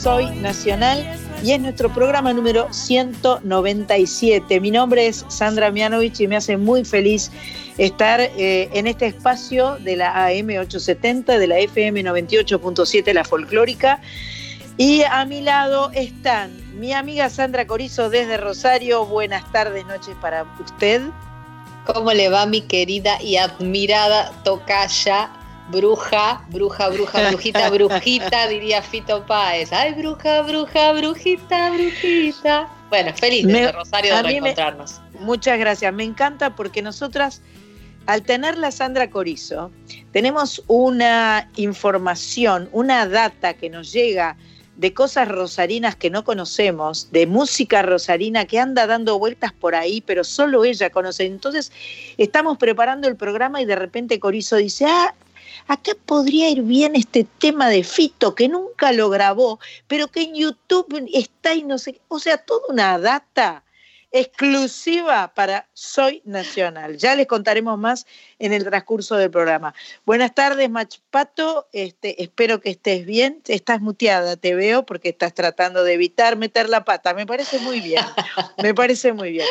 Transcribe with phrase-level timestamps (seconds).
[0.00, 1.04] Soy Nacional
[1.42, 4.60] y es nuestro programa número 197.
[4.60, 7.30] Mi nombre es Sandra Mianovich y me hace muy feliz
[7.78, 14.00] estar eh, en este espacio de la AM 870, de la FM 98.7, la folclórica.
[14.76, 19.06] Y a mi lado están mi amiga Sandra Corizo desde Rosario.
[19.06, 21.02] Buenas tardes, noches para usted.
[21.86, 25.30] ¿Cómo le va mi querida y admirada tocaya,
[25.70, 29.72] bruja, bruja, bruja, brujita, brujita, diría Fito Páez?
[29.72, 32.68] Ay, bruja, bruja, brujita, brujita.
[32.88, 35.00] Bueno, feliz de Rosario de reencontrarnos.
[35.20, 35.92] muchas gracias.
[35.92, 37.42] Me encanta porque nosotras
[38.06, 39.72] al tener la Sandra Corizo,
[40.12, 44.36] tenemos una información, una data que nos llega
[44.76, 50.02] de cosas rosarinas que no conocemos, de música rosarina que anda dando vueltas por ahí,
[50.02, 51.24] pero solo ella conoce.
[51.24, 51.72] Entonces,
[52.18, 55.14] estamos preparando el programa y de repente Corizo dice, ah,
[55.68, 60.34] acá podría ir bien este tema de Fito, que nunca lo grabó, pero que en
[60.34, 63.64] YouTube está y no sé, o sea, toda una data
[64.12, 66.96] exclusiva para Soy Nacional.
[66.96, 68.06] Ya les contaremos más
[68.38, 69.74] en el transcurso del programa.
[70.04, 71.68] Buenas tardes, Machpato.
[71.72, 73.42] Este, espero que estés bien.
[73.46, 77.14] Estás muteada, te veo, porque estás tratando de evitar meter la pata.
[77.14, 78.04] Me parece muy bien.
[78.62, 79.46] Me parece muy bien.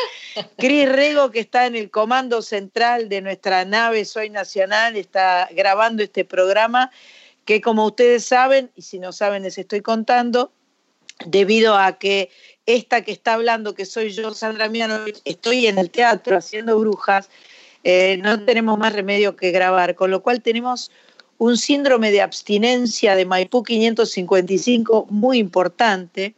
[0.58, 6.02] Cris Rego, que está en el comando central de nuestra nave Soy Nacional, está grabando
[6.02, 6.90] este programa
[7.44, 10.50] que como ustedes saben, y si no saben les estoy contando,
[11.24, 12.30] debido a que
[12.66, 17.30] esta que está hablando, que soy yo, Sandra Miano, estoy en el teatro haciendo brujas,
[17.84, 20.90] eh, no tenemos más remedio que grabar, con lo cual tenemos
[21.38, 26.34] un síndrome de abstinencia de Maipú 555 muy importante.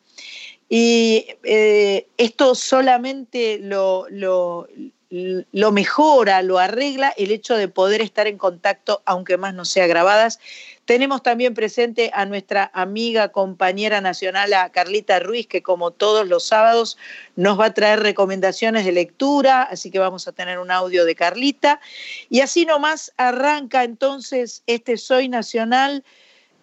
[0.69, 4.69] Y eh, esto solamente lo, lo,
[5.11, 9.87] lo mejora, lo arregla el hecho de poder estar en contacto, aunque más no sea
[9.87, 10.39] grabadas.
[10.89, 16.47] Tenemos también presente a nuestra amiga, compañera nacional, a Carlita Ruiz, que como todos los
[16.47, 16.97] sábados
[17.37, 21.15] nos va a traer recomendaciones de lectura, así que vamos a tener un audio de
[21.15, 21.79] Carlita.
[22.31, 26.05] Y así nomás arranca entonces este Soy Nacional.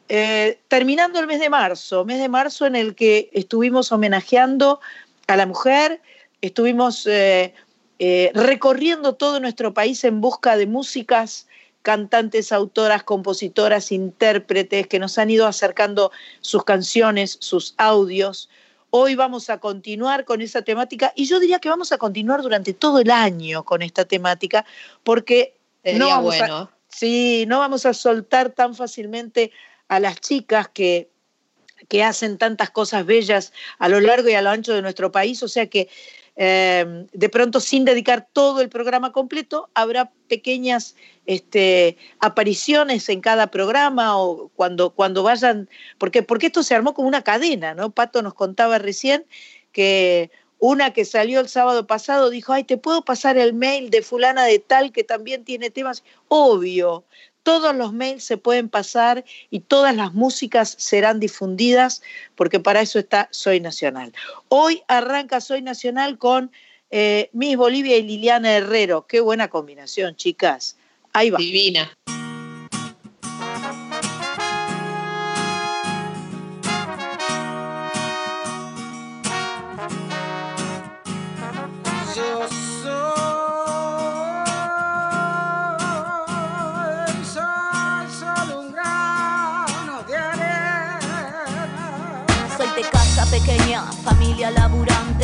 [0.09, 4.79] Eh, terminando el mes de marzo, mes de marzo en el que estuvimos homenajeando
[5.27, 6.01] a la mujer,
[6.41, 7.53] estuvimos eh,
[7.99, 11.44] eh, recorriendo todo nuestro país en busca de músicas
[11.85, 18.49] cantantes, autoras, compositoras, intérpretes que nos han ido acercando sus canciones, sus audios.
[18.89, 22.73] Hoy vamos a continuar con esa temática y yo diría que vamos a continuar durante
[22.73, 24.65] todo el año con esta temática
[25.03, 25.53] porque
[25.83, 29.51] no vamos, a, sí, no vamos a soltar tan fácilmente
[29.87, 31.11] a las chicas que,
[31.87, 35.43] que hacen tantas cosas bellas a lo largo y a lo ancho de nuestro país.
[35.43, 35.87] O sea que
[36.37, 43.47] Em, de pronto sin dedicar todo el programa completo, habrá pequeñas este, apariciones en cada
[43.47, 47.91] programa o cuando, cuando vayan, porque, porque esto se armó como una cadena, ¿no?
[47.91, 49.25] Pato nos contaba recién
[49.71, 50.29] que
[50.65, 54.45] una que salió el sábado pasado dijo, ay, te puedo pasar el mail de fulana
[54.45, 56.03] de tal que también tiene temas.
[56.27, 57.03] Obvio,
[57.43, 62.01] todos los mails se pueden pasar y todas las músicas serán difundidas,
[62.33, 64.11] porque para eso está Soy Nacional.
[64.47, 66.51] Hoy arranca Soy Nacional con
[66.89, 69.05] eh, Miss Bolivia y Liliana Herrero.
[69.05, 70.77] Qué buena combinación, chicas.
[71.13, 71.37] Ahí va.
[71.37, 71.93] Divina.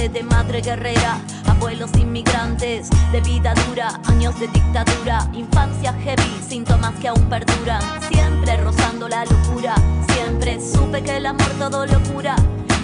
[0.09, 7.09] De madre guerrera, abuelos inmigrantes de vida dura, años de dictadura, infancia heavy, síntomas que
[7.09, 7.81] aún perduran,
[8.11, 9.75] siempre rozando la locura,
[10.13, 12.35] siempre supe que el amor todo locura.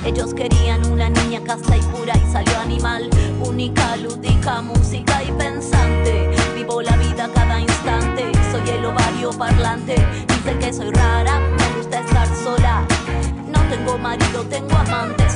[0.05, 3.09] Ellos querían una niña casta y pura y salió animal,
[3.43, 6.29] única, lúdica, música y pensante.
[6.53, 9.95] Vivo la vida cada instante, soy el ovario parlante.
[10.27, 12.85] Dice que soy rara, me gusta estar sola
[13.69, 15.35] tengo marido, tengo amantes.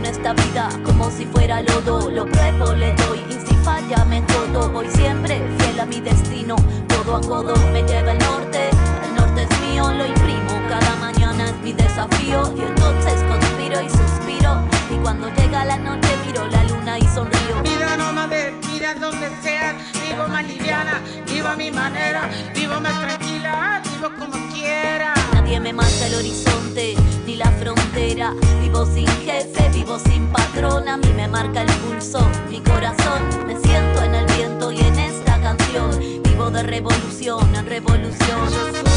[0.00, 2.10] esta vida como si fuera lodo.
[2.10, 4.70] Lo pruebo, le doy y si falla me encodo.
[4.70, 6.56] Voy siempre fiel a mi destino,
[6.88, 8.70] Todo a codo me lleva el norte.
[9.04, 10.50] El norte es mío, lo imprimo.
[10.68, 14.62] Cada mañana es mi desafío y entonces conspiro y suspiro.
[14.90, 17.62] Y cuando llega la noche miro la luna y sonrío.
[17.62, 19.74] Mira nómade, mira donde sea,
[20.06, 25.21] vivo más liviana, vivo a mi manera, vivo más tranquila, vivo como quiera.
[25.42, 26.94] Nadie me marca el horizonte
[27.26, 28.32] ni la frontera.
[28.60, 30.88] Vivo sin jefe, vivo sin patrón.
[30.88, 33.22] A mí me marca el pulso, mi corazón.
[33.48, 35.98] Me siento en el viento y en esta canción.
[36.22, 38.91] Vivo de revolución en revolución.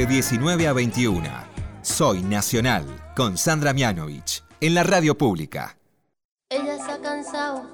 [0.00, 1.28] De 19 a 21.
[1.82, 5.76] Soy Nacional con Sandra Mianovich en la radio pública.
[6.48, 7.66] Ella se ha cansado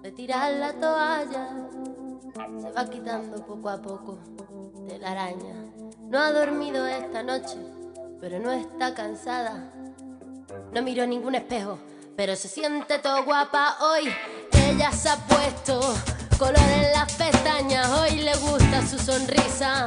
[0.00, 1.48] de tirar la toalla.
[2.60, 4.20] Se va quitando poco a poco
[4.86, 5.64] de la araña.
[6.02, 7.56] No ha dormido esta noche,
[8.20, 9.72] pero no está cansada.
[10.72, 11.80] No miró ningún espejo,
[12.16, 14.12] pero se siente todo guapa hoy.
[14.52, 15.80] Ella se ha puesto
[16.38, 17.90] color en las pestañas.
[17.90, 19.86] Hoy le gusta su sonrisa.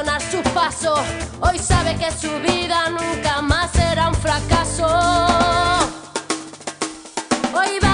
[0.00, 0.40] sonar sus.
[1.40, 4.86] Hoy sabe que su vida nunca más será un fracaso.
[7.52, 7.89] Hoy vas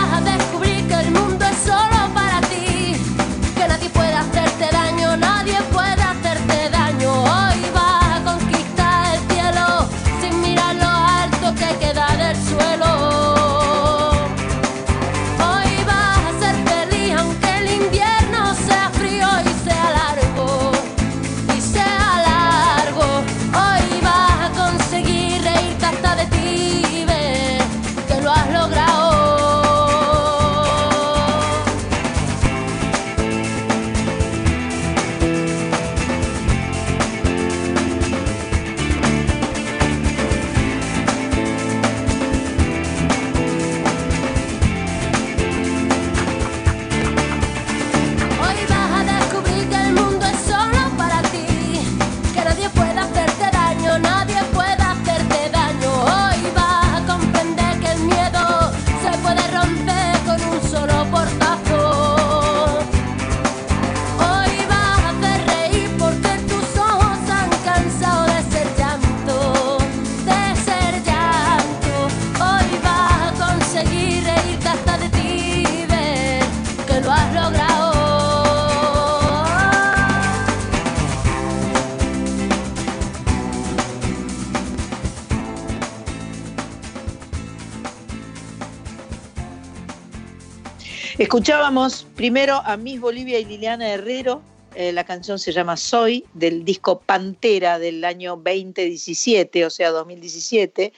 [91.37, 94.41] Escuchábamos primero a Miss Bolivia y Liliana Herrero.
[94.75, 100.95] eh, la canción se llama Soy, del disco Pantera del año 2017, o sea, 2017.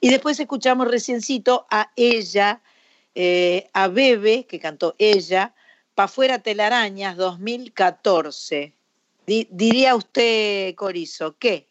[0.00, 2.62] Y después escuchamos reciencito a ella,
[3.16, 5.54] eh, a Bebe, que cantó ella,
[5.96, 8.72] Pa' fuera telarañas 2014.
[9.26, 11.66] Di- diría usted, Corizo, ¿qué?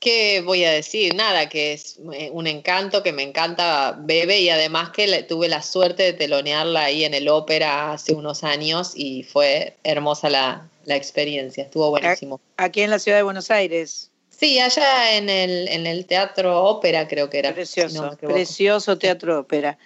[0.00, 1.14] ¿Qué voy a decir?
[1.14, 5.48] Nada, que es eh, un encanto, que me encanta Bebe y además que le- tuve
[5.48, 10.68] la suerte de telonearla ahí en el ópera hace unos años y fue hermosa la,
[10.84, 12.40] la experiencia, estuvo buenísimo.
[12.56, 14.10] Aquí en la ciudad de Buenos Aires.
[14.30, 17.52] Sí, allá en el, en el teatro ópera creo que era.
[17.52, 19.78] Precioso, no precioso teatro ópera.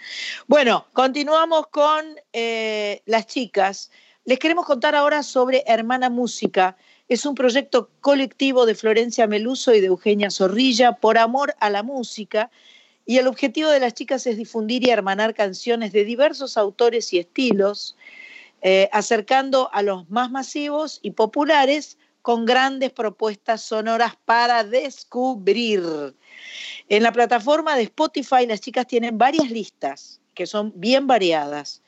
[0.47, 2.05] Bueno, continuamos con
[2.35, 3.91] eh, las chicas.
[4.27, 6.77] Les queremos contar ahora sobre Hermana Música.
[7.09, 11.83] Es un proyecto colectivo de Florencia Meluso y de Eugenia Zorrilla por amor a la
[11.83, 12.51] música.
[13.05, 17.19] Y el objetivo de las chicas es difundir y hermanar canciones de diversos autores y
[17.19, 17.97] estilos,
[18.63, 26.15] eh, acercando a los más masivos y populares con grandes propuestas sonoras para descubrir.
[26.89, 31.83] En la plataforma de Spotify las chicas tienen varias listas que son bien variadas.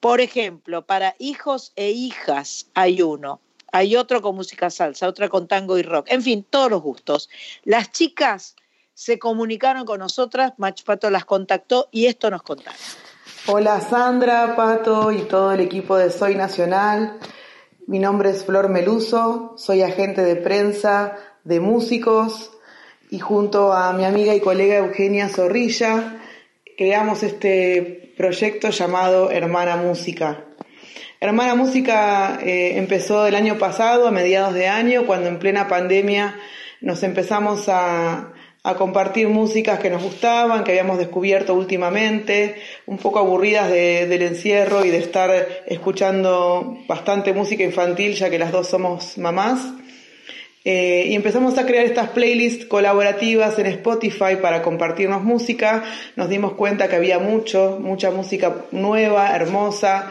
[0.00, 3.40] Por ejemplo, para hijos e hijas hay uno,
[3.72, 7.28] hay otro con música salsa, otra con tango y rock, en fin, todos los gustos.
[7.64, 8.54] Las chicas
[8.94, 12.78] se comunicaron con nosotras, Mach Pato las contactó y esto nos contaron.
[13.46, 17.18] Hola Sandra, Pato y todo el equipo de Soy Nacional.
[17.86, 22.52] Mi nombre es Flor Meluso, soy agente de prensa de músicos
[23.10, 26.20] y junto a mi amiga y colega Eugenia Zorrilla
[26.76, 30.44] creamos este proyecto llamado Hermana Música.
[31.22, 36.34] Hermana Música eh, empezó el año pasado, a mediados de año, cuando en plena pandemia
[36.80, 38.32] nos empezamos a,
[38.76, 44.84] compartir músicas que nos gustaban, que habíamos descubierto últimamente, un poco aburridas de- del encierro
[44.84, 45.30] y de estar
[45.66, 49.60] escuchando bastante música infantil, ya que las dos somos mamás.
[50.64, 55.84] Eh, y empezamos a crear estas playlists colaborativas en Spotify para compartirnos música.
[56.16, 60.10] Nos dimos cuenta que había mucho, mucha música nueva, hermosa,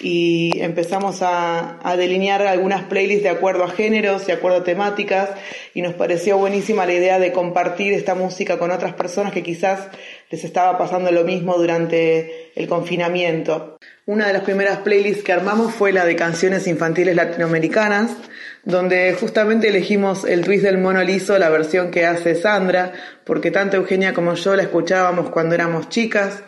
[0.00, 5.30] y empezamos a, a delinear algunas playlists de acuerdo a géneros, de acuerdo a temáticas,
[5.74, 9.88] y nos pareció buenísima la idea de compartir esta música con otras personas que quizás
[10.30, 13.78] les estaba pasando lo mismo durante el confinamiento.
[14.06, 18.16] Una de las primeras playlists que armamos fue la de canciones infantiles latinoamericanas,
[18.64, 22.92] donde justamente elegimos el twist del mono liso, la versión que hace Sandra,
[23.24, 26.42] porque tanto Eugenia como yo la escuchábamos cuando éramos chicas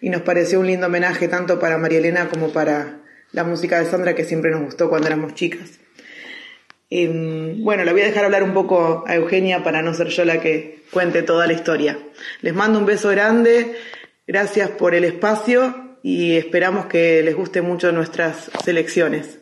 [0.00, 3.00] y nos pareció un lindo homenaje tanto para María Elena como para
[3.32, 5.80] la música de Sandra que siempre nos gustó cuando éramos chicas.
[6.90, 10.24] Em, bueno, le voy a dejar hablar un poco a Eugenia para no ser yo
[10.24, 11.98] la que cuente toda la historia.
[12.40, 13.76] Les mando un beso grande,
[14.26, 19.38] gracias por el espacio y esperamos que les guste mucho nuestras selecciones.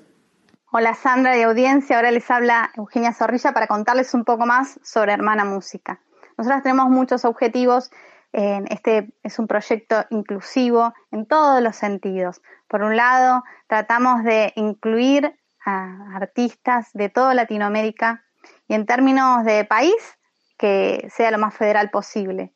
[0.73, 5.13] Hola Sandra y audiencia, ahora les habla Eugenia Zorrilla para contarles un poco más sobre
[5.13, 6.01] Hermana Música.
[6.37, 7.91] Nosotras tenemos muchos objetivos,
[8.33, 12.43] este es un proyecto inclusivo en todos los sentidos.
[12.69, 18.25] Por un lado, tratamos de incluir a artistas de toda Latinoamérica
[18.69, 20.19] y en términos de país,
[20.59, 22.53] que sea lo más federal posible.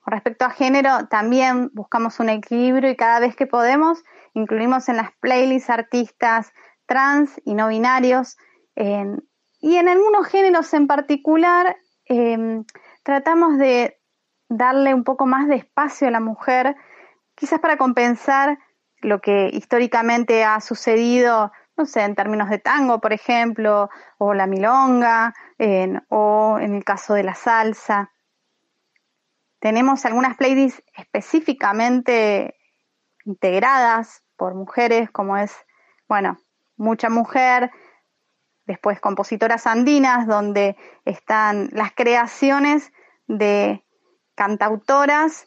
[0.00, 4.02] Con respecto a género, también buscamos un equilibrio y cada vez que podemos
[4.34, 6.52] incluimos en las playlists artistas
[6.86, 8.36] trans y no binarios.
[8.76, 12.64] y en algunos géneros en particular em,
[13.02, 13.96] tratamos de
[14.56, 16.76] darle un poco más de espacio a la mujer,
[17.34, 18.58] quizás para compensar
[18.98, 24.46] lo que históricamente ha sucedido, no sé, en términos de tango, por ejemplo, o la
[24.46, 28.12] milonga, en- o en el caso de la salsa.
[29.58, 32.54] Tenemos algunas playlists específicamente
[33.24, 35.54] integradas por mujeres, como es,
[36.08, 36.38] bueno,
[36.76, 37.70] Mucha Mujer,
[38.66, 42.92] después Compositoras Andinas, donde están las creaciones
[43.26, 43.84] de
[44.34, 45.46] cantautoras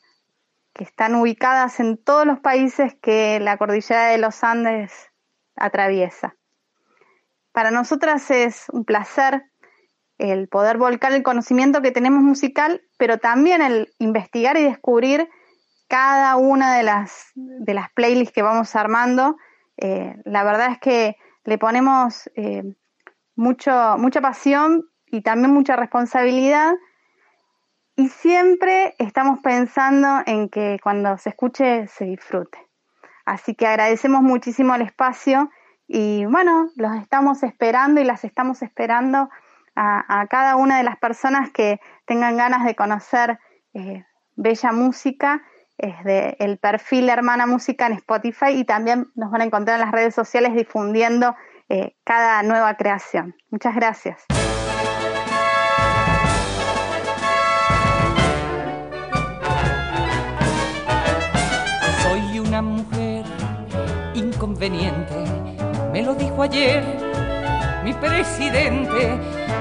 [0.73, 5.11] que están ubicadas en todos los países que la cordillera de los Andes
[5.55, 6.35] atraviesa.
[7.51, 9.43] Para nosotras es un placer
[10.17, 15.29] el poder volcar el conocimiento que tenemos musical, pero también el investigar y descubrir
[15.87, 19.37] cada una de las, de las playlists que vamos armando.
[19.77, 22.63] Eh, la verdad es que le ponemos eh,
[23.35, 26.73] mucho, mucha pasión y también mucha responsabilidad
[27.97, 32.59] y siempre estamos pensando en que cuando se escuche se disfrute.
[33.25, 35.49] Así que agradecemos muchísimo el espacio
[35.87, 39.29] y bueno, los estamos esperando y las estamos esperando
[39.75, 43.39] a, cada una de las personas que tengan ganas de conocer
[43.73, 45.43] eh, bella música
[45.77, 49.85] es de el perfil Hermana Música en Spotify y también nos van a encontrar en
[49.85, 51.35] las redes sociales difundiendo
[51.69, 53.35] eh, cada nueva creación.
[53.51, 54.25] Muchas gracias.
[64.57, 65.13] Inconveniente,
[65.93, 66.83] me lo dijo ayer
[67.83, 69.19] mi presidente,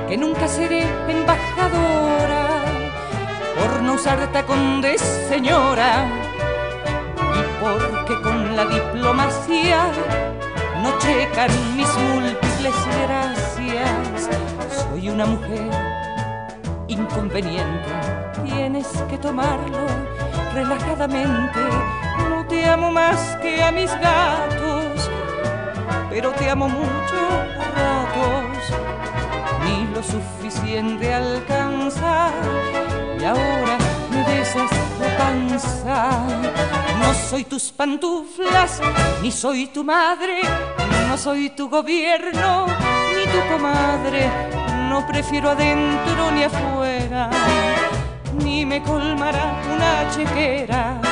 [0.09, 2.47] que nunca seré embajadora
[3.59, 6.07] por no usar tacón de señora
[7.19, 9.85] y porque con la diplomacia
[10.83, 12.75] no checan mis múltiples
[13.07, 14.31] gracias.
[14.71, 15.71] Soy una mujer
[16.88, 17.91] inconveniente,
[18.47, 19.87] tienes que tomarlo
[20.55, 21.61] relajadamente.
[22.31, 24.66] No te amo más que a mis gatos,
[26.17, 27.29] pero te amo mucho
[27.77, 28.73] ratos,
[29.63, 32.31] ni lo suficiente alcanza
[33.21, 33.76] y ahora
[34.11, 36.11] me besas la panza.
[36.99, 38.81] No soy tus pantuflas,
[39.21, 40.41] ni soy tu madre,
[41.07, 42.65] no soy tu gobierno,
[43.15, 44.31] ni tu comadre,
[44.89, 47.29] no prefiero adentro ni afuera,
[48.43, 51.05] ni me colmará una chequera.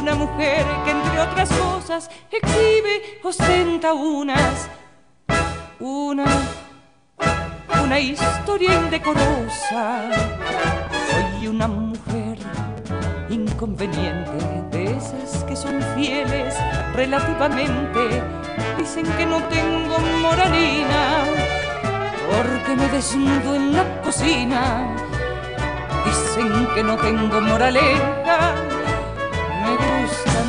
[0.00, 4.68] Una mujer que entre otras cosas exhibe, ostenta unas,
[5.78, 6.24] una
[7.90, 10.10] una historia indecorosa.
[11.10, 12.38] Soy una mujer
[13.28, 14.38] inconveniente,
[14.70, 16.54] de esas que son fieles
[16.94, 18.22] relativamente.
[18.78, 21.24] Dicen que no tengo moralina,
[22.30, 24.94] porque me desnudo en la cocina.
[26.04, 28.54] Dicen que no tengo moraleja,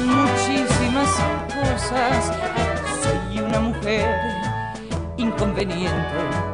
[0.02, 1.10] muchísimas
[1.48, 2.32] cosas.
[3.04, 4.16] Soy una mujer
[5.18, 6.52] inconveniente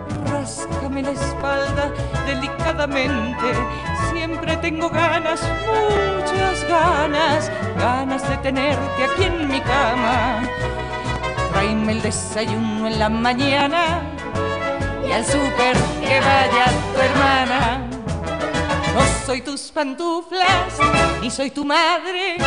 [0.47, 1.91] ráscame la espalda
[2.25, 3.53] delicadamente.
[4.11, 10.43] Siempre tengo ganas, muchas ganas, ganas de tenerte aquí en mi cama.
[11.51, 14.01] Tráeme el desayuno en la mañana
[15.07, 17.87] y al súper que vaya tu hermana.
[18.93, 20.79] No soy tus pantuflas,
[21.21, 22.37] ni soy tu madre,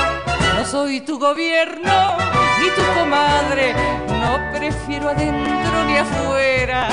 [0.60, 2.18] no soy tu gobierno,
[2.60, 3.72] ni tu comadre,
[4.20, 6.86] no prefiero adentro ni afuera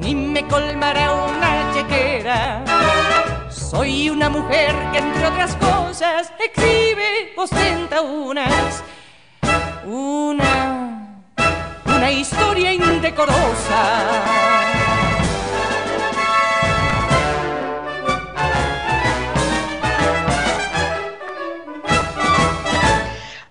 [0.00, 2.64] ni me colmará una chequera.
[3.50, 8.82] Soy una mujer que entre otras cosas exhibe, ostenta unas,
[9.84, 11.22] una,
[11.84, 14.75] una historia indecorosa.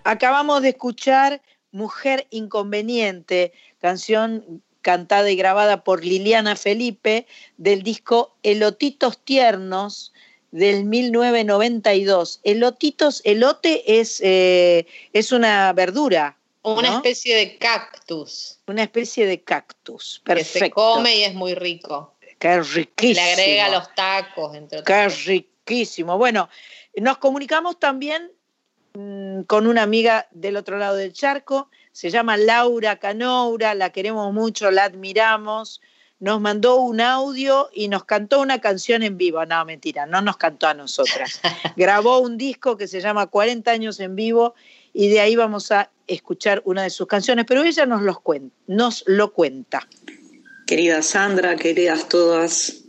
[0.06, 1.42] Acabamos de escuchar
[1.72, 10.12] Mujer Inconveniente, canción cantada y grabada por Liliana Felipe del disco Elotitos Tiernos
[10.52, 12.38] del 1992.
[12.44, 16.38] Elotitos, elote es, eh, es una verdura.
[16.62, 18.60] Una especie de cactus.
[18.68, 20.52] Una especie de cactus, perfecto.
[20.52, 22.14] Que se come y es muy rico.
[22.38, 23.26] Qué riquísimo.
[23.26, 26.16] Le agrega los tacos, entre Qué riquísimo.
[26.16, 26.48] Bueno,
[26.94, 28.30] nos comunicamos también
[29.46, 34.70] con una amiga del otro lado del charco, se llama Laura Canoura, la queremos mucho,
[34.70, 35.80] la admiramos,
[36.18, 39.44] nos mandó un audio y nos cantó una canción en vivo.
[39.44, 41.40] No, mentira, no nos cantó a nosotras.
[41.76, 44.54] Grabó un disco que se llama 40 años en vivo
[44.92, 48.54] y de ahí vamos a escuchar una de sus canciones, pero ella nos, los cuenta,
[48.66, 49.86] nos lo cuenta.
[50.66, 52.85] Querida Sandra, queridas todas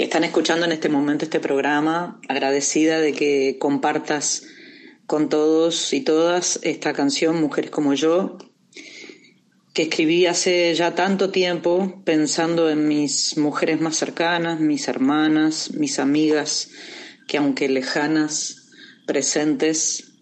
[0.00, 4.44] que están escuchando en este momento este programa, agradecida de que compartas
[5.04, 8.38] con todos y todas esta canción, Mujeres como yo,
[9.74, 15.98] que escribí hace ya tanto tiempo pensando en mis mujeres más cercanas, mis hermanas, mis
[15.98, 16.70] amigas,
[17.28, 18.70] que aunque lejanas,
[19.06, 20.14] presentes,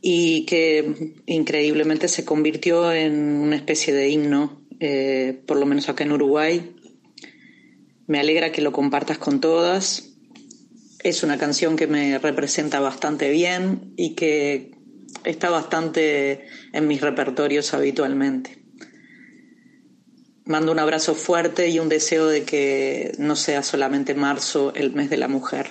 [0.00, 6.04] y que increíblemente se convirtió en una especie de himno, eh, por lo menos acá
[6.04, 6.76] en Uruguay.
[8.08, 10.08] Me alegra que lo compartas con todas
[11.00, 14.72] es una canción que me representa bastante bien y que
[15.24, 18.64] está bastante en mis repertorios habitualmente.
[20.44, 25.10] Mando un abrazo fuerte y un deseo de que no sea solamente marzo el mes
[25.10, 25.70] de la mujer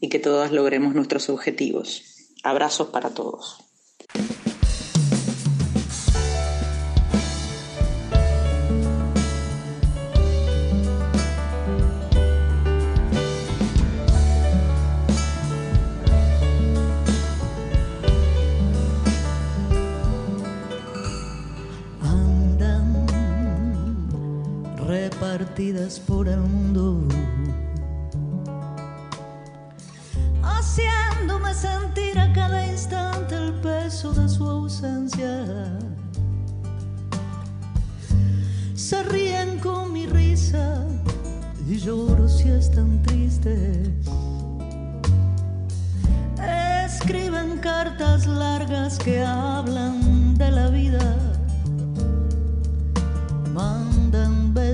[0.00, 2.02] y que todas logremos nuestros objetivos.
[2.42, 3.64] Abrazos para todos.
[26.06, 27.08] Por el mundo.
[30.42, 35.44] haciéndome sentir a cada instante el peso de su ausencia.
[38.74, 40.86] Se ríen con mi risa
[41.68, 43.88] y lloro si están tristes.
[46.86, 51.03] Escriben cartas largas que hablan de la vida.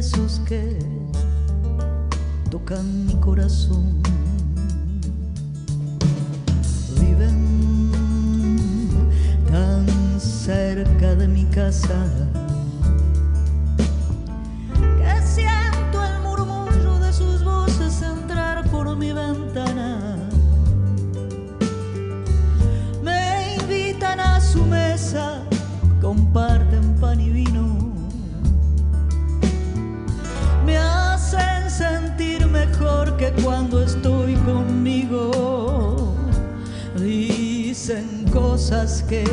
[0.00, 0.78] Besos que
[2.50, 4.00] tocan mi corazón.
[6.98, 7.90] Viven
[9.50, 9.86] tan
[10.18, 11.98] cerca de mi casa
[38.70, 39.24] cosas que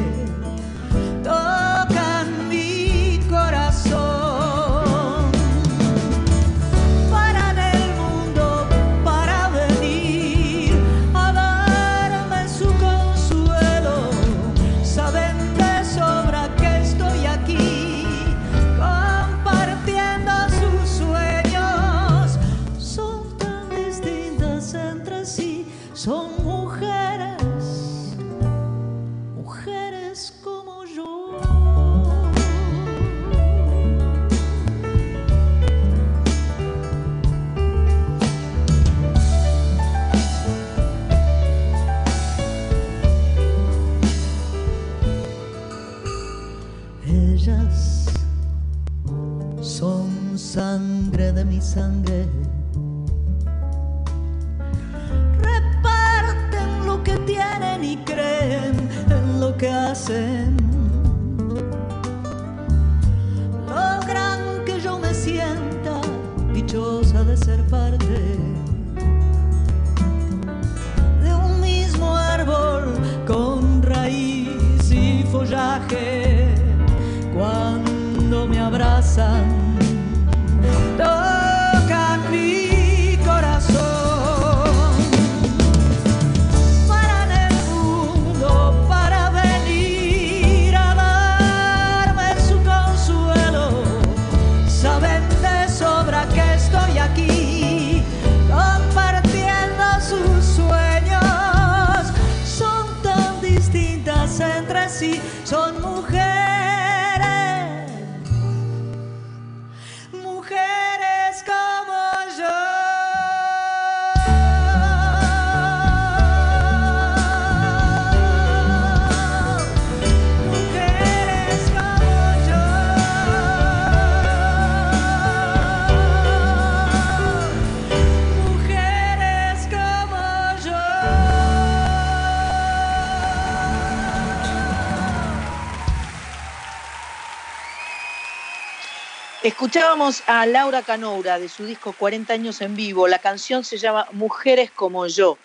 [139.43, 143.07] Escuchábamos a Laura Canoura de su disco 40 años en vivo.
[143.07, 145.37] La canción se llama Mujeres como yo.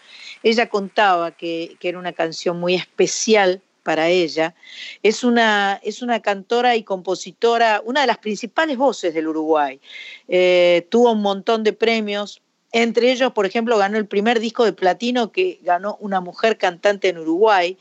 [0.42, 4.54] Ella contaba que, que era una canción muy especial para ella.
[5.02, 9.78] Es una, es una cantora y compositora, una de las principales voces del Uruguay.
[10.26, 12.40] Eh, tuvo un montón de premios.
[12.72, 17.10] Entre ellos, por ejemplo, ganó el primer disco de platino que ganó una mujer cantante
[17.10, 17.76] en Uruguay.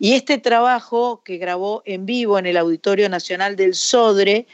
[0.00, 4.48] Y este trabajo que grabó en vivo en el Auditorio Nacional del Sodre,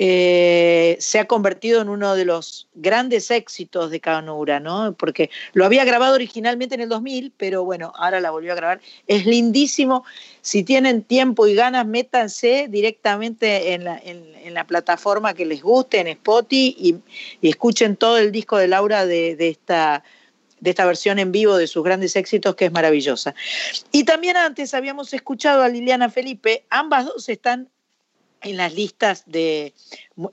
[0.00, 4.94] eh, se ha convertido en uno de los grandes éxitos de Canura, ¿no?
[4.94, 8.80] Porque lo había grabado originalmente en el 2000, pero bueno, ahora la volvió a grabar.
[9.08, 10.04] Es lindísimo.
[10.40, 13.84] Si tienen tiempo y ganas, métanse directamente en
[14.54, 16.96] la, plataforma que les guste, en Spotify, y,
[17.40, 20.04] y escuchen todo el disco de Laura de, de esta
[20.60, 23.34] de esta versión en vivo de sus grandes éxitos que es maravillosa.
[23.92, 27.68] Y también antes habíamos escuchado a Liliana Felipe, ambas dos están
[28.42, 29.74] en las listas de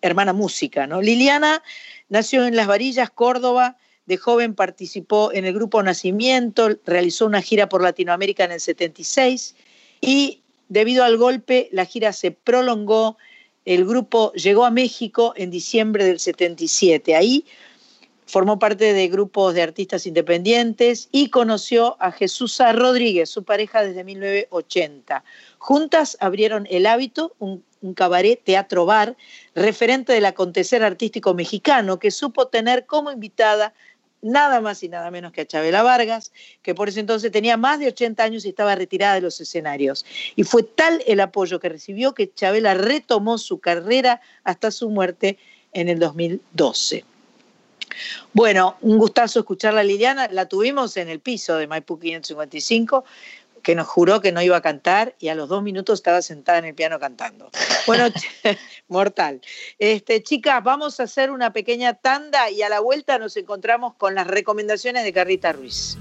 [0.02, 0.88] Hermana Música.
[0.88, 1.02] ¿no?
[1.02, 1.64] Liliana
[2.10, 7.70] nació en Las Varillas, Córdoba, de joven participó en el grupo Nacimiento, realizó una gira
[7.70, 9.56] por Latinoamérica en el 76
[10.02, 13.18] y debido al golpe la gira se prolongó,
[13.66, 17.16] el grupo llegó a México en diciembre del 77.
[17.16, 17.46] Ahí
[18.28, 24.04] formó parte de grupos de artistas independientes y conoció a Jesús Rodríguez, su pareja desde
[24.04, 25.24] 1980.
[25.58, 29.16] Juntas abrieron El Hábito, un, un cabaret teatro bar,
[29.54, 33.74] referente del acontecer artístico mexicano, que supo tener como invitada
[34.22, 36.32] nada más y nada menos que a Chabela Vargas,
[36.64, 40.04] que por ese entonces tenía más de 80 años y estaba retirada de los escenarios.
[40.36, 45.38] Y fue tal el apoyo que recibió que Chabela retomó su carrera hasta su muerte
[45.74, 47.06] en el 2012.
[48.34, 53.06] Bueno, un gustazo escucharla Liliana, la tuvimos en el piso de Maipú 555,
[53.66, 56.60] que nos juró que no iba a cantar y a los dos minutos estaba sentada
[56.60, 57.50] en el piano cantando.
[57.88, 58.10] Bueno,
[58.88, 59.42] mortal.
[59.80, 64.14] Este, chicas, vamos a hacer una pequeña tanda y a la vuelta nos encontramos con
[64.14, 65.98] las recomendaciones de Carrita Ruiz.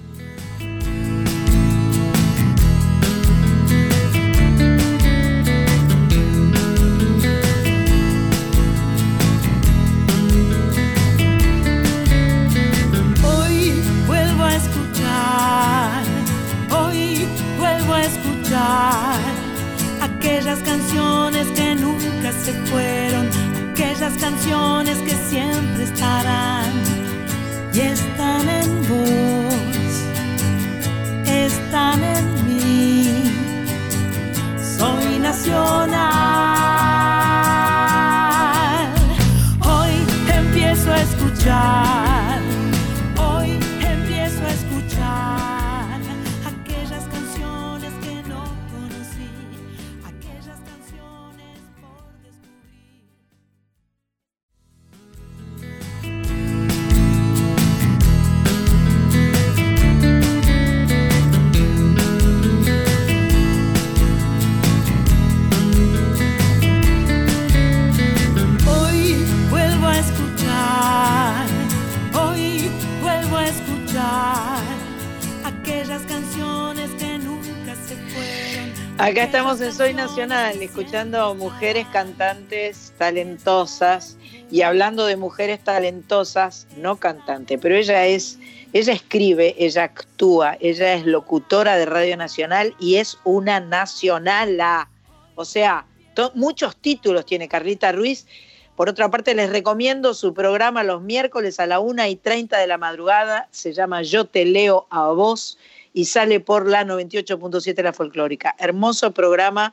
[79.15, 84.19] Acá estamos en Soy Nacional, escuchando mujeres cantantes talentosas
[84.51, 88.41] y hablando de mujeres talentosas, no cantante, pero ella es,
[88.73, 94.91] ella escribe, ella actúa, ella es locutora de Radio Nacional y es una nacionala.
[95.37, 95.87] O sea,
[96.35, 98.27] muchos títulos tiene Carlita Ruiz.
[98.75, 102.67] Por otra parte, les recomiendo su programa los miércoles a la una y 30 de
[102.67, 103.47] la madrugada.
[103.53, 105.57] Se llama Yo te leo a vos
[105.95, 108.55] y sale por la 98.7 La Folclórica.
[108.59, 109.73] Hermoso programa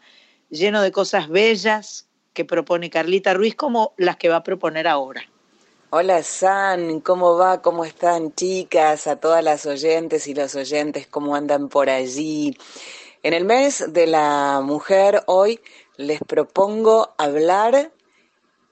[0.49, 5.23] lleno de cosas bellas que propone Carlita Ruiz como las que va a proponer ahora.
[5.89, 7.61] Hola San, ¿cómo va?
[7.61, 9.07] ¿Cómo están chicas?
[9.07, 12.55] A todas las oyentes y los oyentes, ¿cómo andan por allí?
[13.23, 15.59] En el mes de la mujer hoy
[15.97, 17.91] les propongo hablar,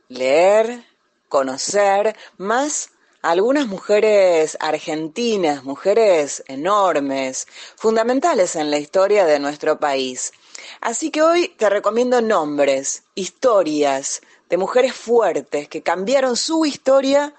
[0.08, 0.86] leer,
[1.28, 10.32] conocer más algunas mujeres argentinas, mujeres enormes, fundamentales en la historia de nuestro país.
[10.82, 17.34] Así que hoy te recomiendo nombres, historias de mujeres fuertes que cambiaron su historia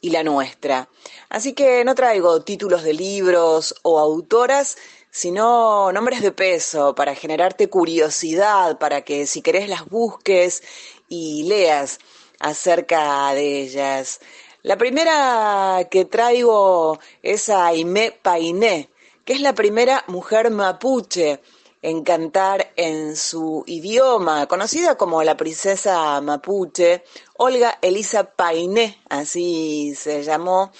[0.00, 0.88] y la nuestra.
[1.28, 4.76] Así que no traigo títulos de libros o autoras,
[5.10, 10.62] sino nombres de peso para generarte curiosidad, para que si querés las busques
[11.08, 12.00] y leas
[12.40, 14.20] acerca de ellas.
[14.64, 18.90] La primera que traigo es a Aimé Painé,
[19.24, 21.40] que es la primera mujer mapuche
[21.82, 27.02] en cantar en su idioma, conocida como la princesa mapuche,
[27.38, 30.70] Olga Elisa Painé, así se llamó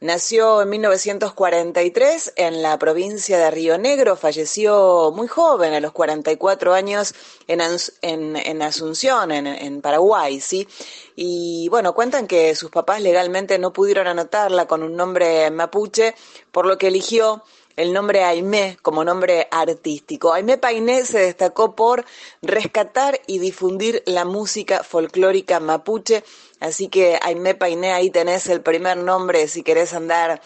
[0.00, 6.72] Nació en 1943 en la provincia de Río Negro, falleció muy joven, a los 44
[6.72, 7.14] años,
[7.48, 7.60] en,
[8.02, 10.68] en, Asunción, en, en, Paraguay, ¿sí?
[11.16, 16.14] Y bueno, cuentan que sus papás legalmente no pudieron anotarla con un nombre mapuche,
[16.52, 17.42] por lo que eligió
[17.78, 20.32] el nombre Aimé como nombre artístico.
[20.32, 22.04] Aimé Painé se destacó por
[22.42, 26.24] rescatar y difundir la música folclórica mapuche,
[26.60, 30.40] así que Aimé Painé ahí tenés el primer nombre si querés andar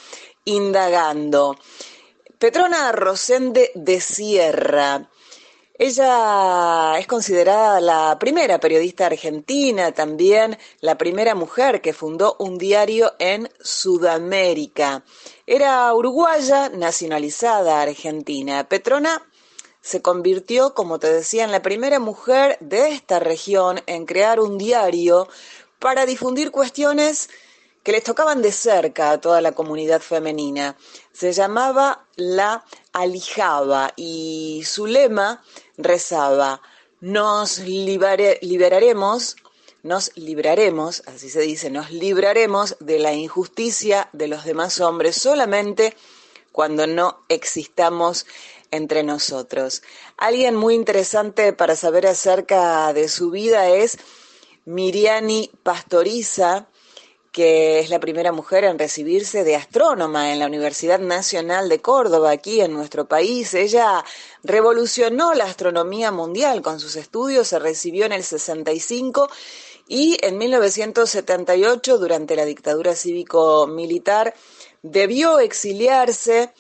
[0.45, 1.57] indagando.
[2.39, 5.09] Petrona Rosende de Sierra.
[5.79, 13.13] Ella es considerada la primera periodista argentina, también la primera mujer que fundó un diario
[13.19, 15.03] en Sudamérica.
[15.47, 18.69] Era uruguaya, nacionalizada argentina.
[18.69, 19.27] Petrona
[19.81, 24.59] se convirtió, como te decía, en la primera mujer de esta región en crear un
[24.59, 25.27] diario
[25.83, 27.29] para difundir cuestiones
[27.83, 30.77] que les tocaban de cerca a toda la comunidad femenina.
[31.13, 35.43] Se llamaba La Alijaba y su lema
[35.77, 36.63] rezaba,
[37.01, 39.37] nos liberaremos
[39.83, 45.97] nos libraremos, así se dice, nos libraremos de la injusticia de los demás hombres solamente
[46.53, 48.27] cuando no existamos
[48.71, 49.83] entre nosotros.
[50.17, 53.99] Alguien muy interesante para saber acerca de su vida es
[54.65, 56.69] Miriani Pastoriza,
[57.33, 62.31] que es la primera mujer en recibirse de astrónoma en la Universidad Nacional de Córdoba,
[62.31, 63.55] aquí en nuestro país.
[63.55, 64.05] Ella
[64.43, 69.31] revolucionó la astronomía mundial con sus estudios, se recibió en el 65
[69.89, 74.35] y en 1978, durante la dictadura cívico-militar,
[74.83, 76.53] debió exiliarse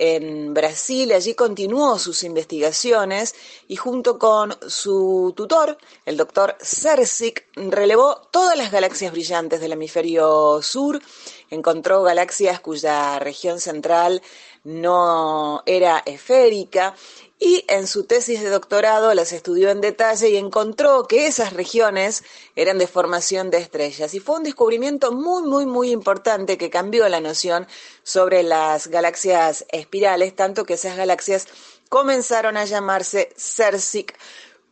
[0.00, 3.34] en Brasil, allí continuó sus investigaciones
[3.68, 10.62] y junto con su tutor, el doctor Cercic, relevó todas las galaxias brillantes del hemisferio
[10.62, 11.02] sur,
[11.50, 14.22] encontró galaxias cuya región central
[14.64, 16.94] no era esférica
[17.38, 22.22] y en su tesis de doctorado las estudió en detalle y encontró que esas regiones
[22.54, 24.12] eran de formación de estrellas.
[24.12, 27.66] Y fue un descubrimiento muy, muy, muy importante que cambió la noción
[28.02, 31.48] sobre las galaxias espirales, tanto que esas galaxias
[31.88, 34.18] comenzaron a llamarse Cercic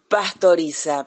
[0.08, 1.06] Pastoriza.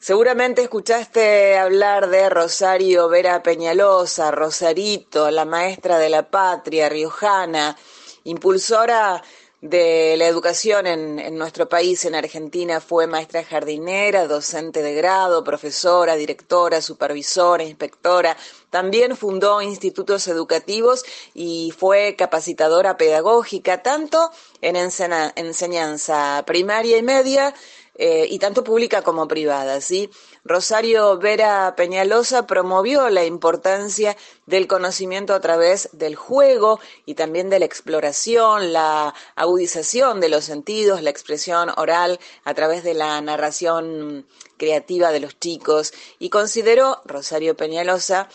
[0.00, 7.76] Seguramente escuchaste hablar de Rosario Vera Peñalosa, Rosarito, la maestra de la patria, riojana,
[8.30, 9.22] impulsora
[9.60, 16.16] de la educación en, nuestro país, en Argentina, fue maestra jardinera, docente de grado, profesora,
[16.16, 18.38] directora, supervisora, inspectora.
[18.70, 24.30] También fundó institutos educativos y fue capacitadora pedagógica, tanto
[24.62, 27.54] en enseñanza primaria y media,
[28.02, 30.08] eh, y tanto pública como privada, ¿sí?
[30.42, 37.58] Rosario Vera Peñalosa promovió la importancia del conocimiento a través del juego y también de
[37.58, 44.26] la exploración, la agudización de los sentidos, la expresión oral a través de la narración
[44.56, 48.30] creativa de los chicos y consideró Rosario Peñalosa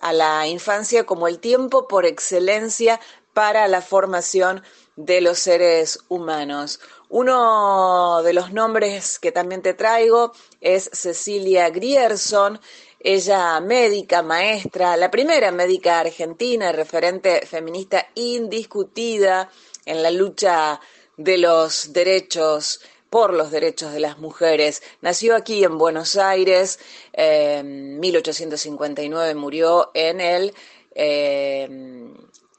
[0.00, 2.98] a la infancia como el tiempo por excelencia
[3.34, 4.62] para la formación
[4.96, 6.80] de los seres humanos.
[7.10, 12.60] Uno de los nombres que también te traigo es Cecilia Grierson,
[13.00, 19.50] ella médica, maestra, la primera médica argentina, referente feminista indiscutida
[19.86, 20.80] en la lucha
[21.16, 24.80] de los derechos por los derechos de las mujeres.
[25.00, 26.78] Nació aquí en Buenos Aires,
[27.12, 30.54] en 1859 murió en el
[30.94, 31.68] eh,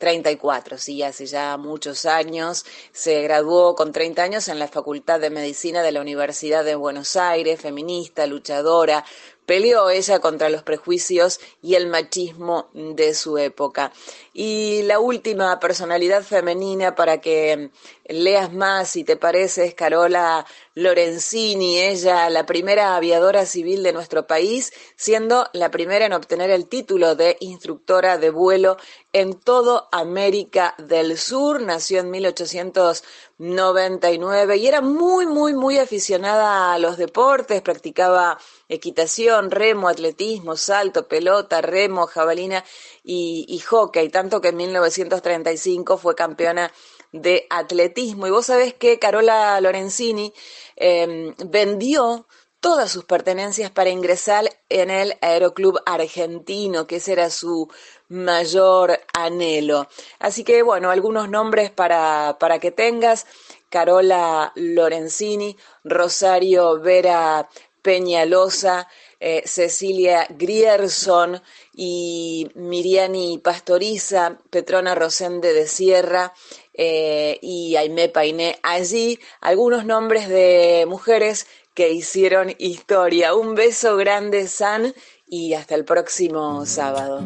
[0.02, 2.66] 34, sí, hace ya muchos años.
[2.92, 7.16] Se graduó con 30 años en la Facultad de Medicina de la Universidad de Buenos
[7.16, 9.06] Aires, feminista, luchadora,
[9.46, 13.92] Peleó ella contra los prejuicios y el machismo de su época.
[14.34, 17.70] Y la última personalidad femenina para que
[18.06, 24.26] leas más, si te parece, es Carola Lorenzini, ella la primera aviadora civil de nuestro
[24.26, 28.78] país, siendo la primera en obtener el título de instructora de vuelo
[29.14, 31.62] en todo América del Sur.
[31.62, 38.38] Nació en 1899 y era muy, muy, muy aficionada a los deportes, practicaba
[38.70, 42.64] equitación, remo, atletismo, salto, pelota, remo, jabalina
[43.04, 46.72] y, hockey, tanto que en 1935 fue campeona
[47.12, 48.28] de atletismo.
[48.28, 50.34] Y vos sabés que Carola Lorenzini
[50.76, 52.28] em, vendió
[52.62, 57.68] todas sus pertenencias para ingresar en el Aeroclub Argentino, que ese era su
[58.12, 59.88] mayor anhelo.
[60.20, 63.26] Así que bueno, algunos nombres para, para que tengas.
[63.70, 65.56] Carola Lorenzini,
[65.86, 67.48] Rosario Vera
[67.82, 71.42] Peñalosa, eh, Cecilia Grierson
[71.74, 76.34] y Miriani Pastoriza, Petrona Rosende de Sierra
[76.74, 78.60] eh, y Aimé Painé.
[78.62, 83.34] Allí algunos nombres de mujeres que hicieron historia.
[83.36, 84.94] Un beso grande, San,
[85.26, 87.24] y hasta el próximo sábado.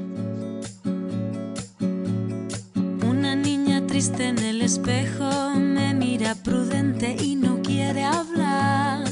[3.96, 9.06] Triste en el espejo me mira prudente y no quiere hablar.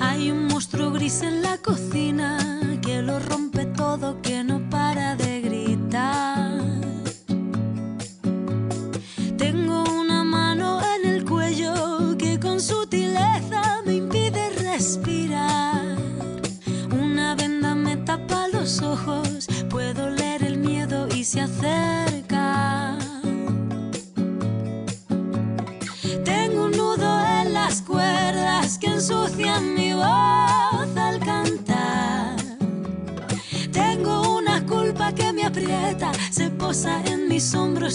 [0.00, 2.41] Hay un monstruo gris en la cocina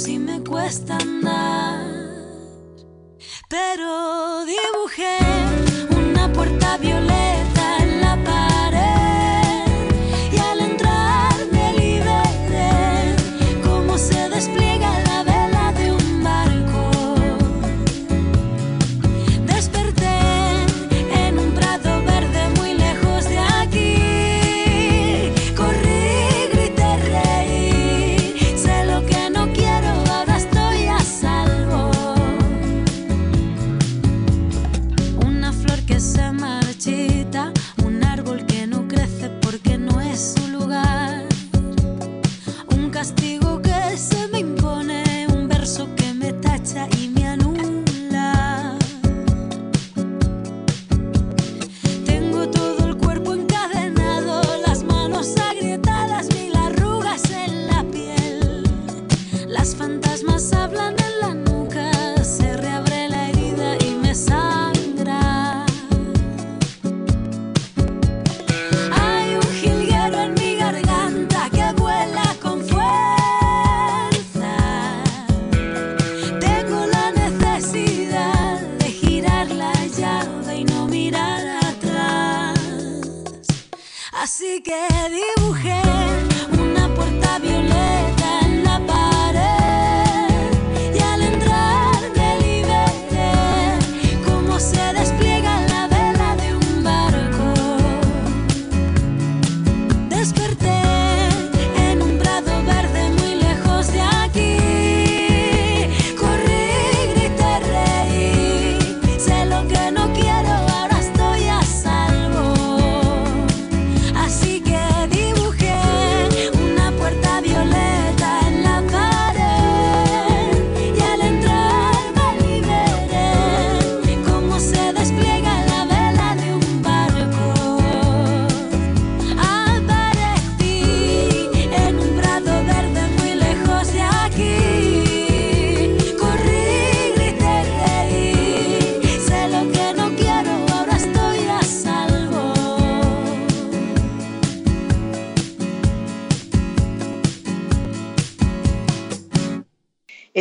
[0.06, 0.98] y me cuesta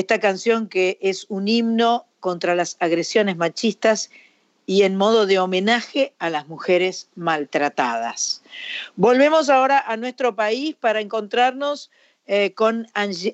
[0.07, 4.09] esta canción que es un himno contra las agresiones machistas
[4.64, 8.40] y en modo de homenaje a las mujeres maltratadas.
[8.94, 11.90] Volvemos ahora a nuestro país para encontrarnos
[12.28, 12.86] eh, con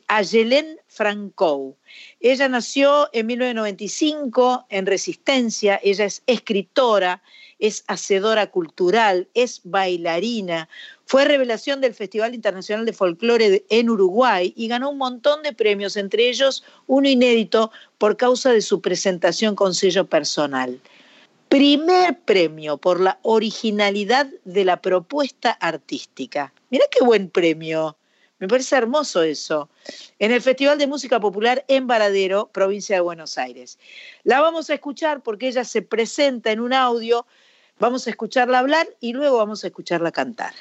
[0.09, 1.77] Ayelen Franco.
[2.21, 7.23] Ella nació en 1995 en Resistencia, ella es escritora,
[7.63, 10.69] es hacedora cultural, es bailarina,
[11.07, 15.97] fue revelación del Festival Internacional de Folclore en Uruguay y ganó un montón de premios,
[15.97, 20.81] entre ellos uno inédito por causa de su presentación con sello personal.
[21.49, 26.53] Primer premio por la originalidad de la propuesta artística.
[26.69, 27.97] Mira qué buen premio.
[28.41, 29.69] Me parece hermoso eso.
[30.19, 33.79] En el Festival de Música Popular en Varadero, provincia de Buenos Aires.
[34.25, 37.25] La vamos a escuchar porque ella se presenta en un audio
[37.83, 40.55] Vamos a escucharla hablar y luego vamos a escucharla cantar.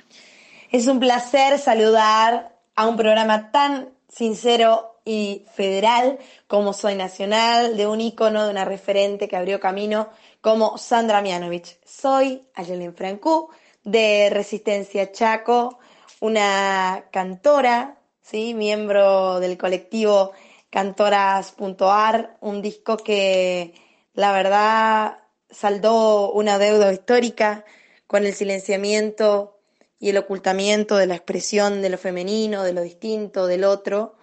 [0.72, 6.18] Es un placer saludar a un programa tan sincero y federal
[6.48, 10.10] como Soy Nacional, de un ícono, de una referente que abrió camino
[10.42, 11.78] como Sandra Mianovich.
[11.86, 13.50] Soy Ayelen Francú,
[13.84, 15.78] de Resistencia Chaco,
[16.22, 18.56] una cantora, ¿sí?
[18.56, 20.32] miembro del colectivo
[20.72, 23.76] Cantoras.ar, un disco que
[24.16, 25.21] la verdad
[25.52, 27.66] saldó una deuda histórica
[28.08, 29.60] con el silenciamiento
[30.00, 34.16] y el ocultamiento de la expresión de lo femenino, de lo distinto, del otro.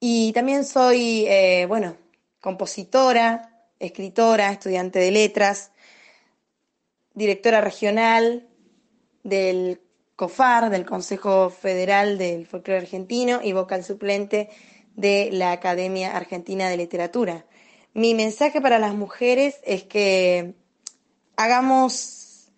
[0.00, 1.96] Y también soy, eh, bueno,
[2.40, 5.70] compositora, escritora, estudiante de letras,
[7.14, 8.48] directora regional
[9.22, 9.80] del
[10.16, 14.50] COFAR, del Consejo Federal del Folclore Argentino, y vocal suplente
[14.96, 17.46] de la Academia Argentina de Literatura.
[17.94, 20.54] Mi mensaje para las mujeres es que
[21.36, 22.50] hagamos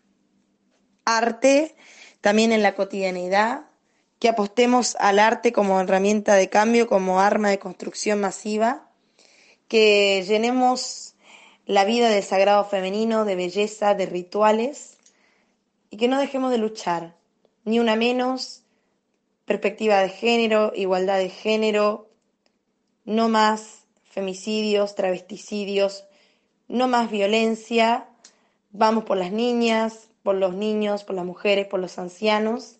[1.04, 1.74] arte
[2.20, 3.66] también en la cotidianidad,
[4.20, 8.88] que apostemos al arte como herramienta de cambio, como arma de construcción masiva,
[9.66, 11.16] que llenemos
[11.66, 14.98] la vida del sagrado femenino, de belleza, de rituales,
[15.90, 17.16] y que no dejemos de luchar,
[17.64, 18.62] ni una menos,
[19.46, 22.08] perspectiva de género, igualdad de género,
[23.04, 23.83] no más
[24.14, 26.04] femicidios, travesticidios,
[26.68, 28.06] no más violencia,
[28.70, 32.76] vamos por las niñas, por los niños, por las mujeres, por los ancianos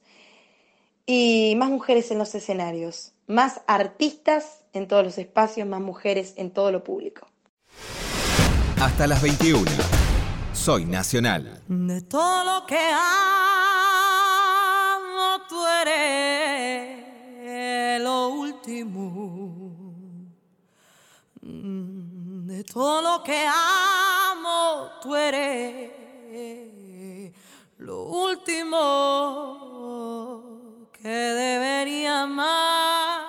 [1.06, 6.52] y más mujeres en los escenarios, más artistas en todos los espacios, más mujeres en
[6.52, 7.26] todo lo público.
[8.80, 9.68] Hasta las 21.
[10.52, 11.64] Soy Nacional.
[11.66, 13.02] De todo lo que amo,
[15.48, 17.02] tú eres
[18.00, 19.43] lo último
[22.74, 25.92] de todo lo que amo, tú eres
[27.78, 28.80] lo último
[30.92, 33.22] que debería amar.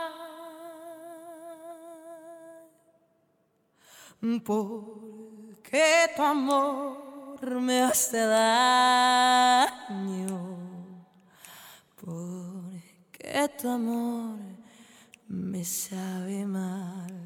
[4.44, 9.68] Porque tu amor me hace daño.
[11.96, 14.40] Porque tu amor
[15.28, 17.25] me sabe mal.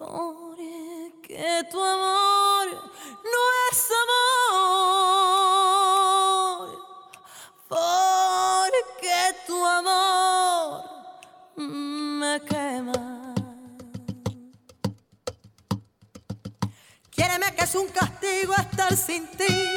[0.00, 2.66] Porque tu amor
[3.32, 3.78] no es
[4.48, 5.00] amor.
[7.68, 10.84] Porque tu amor
[11.56, 13.34] me quema.
[17.10, 19.68] Quiéreme que es un castigo estar sin ti.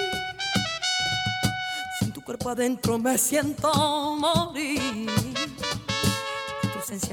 [1.99, 3.69] Sin tu cuerpo adentro me siento
[4.17, 5.32] morir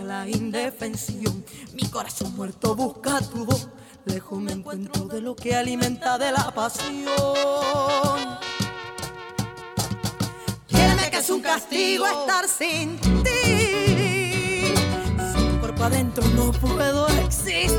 [0.04, 1.42] la indefensión.
[1.72, 3.68] Mi corazón muerto busca tu voz.
[4.04, 7.06] Lejos me encuentro de lo que alimenta de la pasión.
[11.12, 14.74] es un castigo estar sin ti.
[15.32, 17.78] Sin tu cuerpo adentro no puedo existir.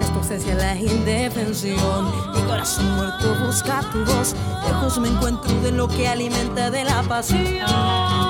[0.00, 2.32] Es tu ausencia la indefensión.
[2.34, 4.34] Mi corazón muerto busca tu voz.
[4.64, 8.21] Lejos me encuentro de lo que alimenta de la pasión.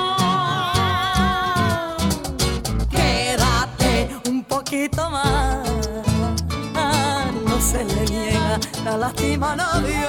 [8.83, 10.07] Niega la lástima a nadie.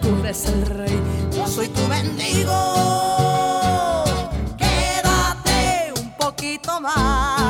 [0.00, 1.00] Tú eres el rey,
[1.36, 2.54] yo soy tu mendigo.
[4.56, 7.41] Quédate un poquito más.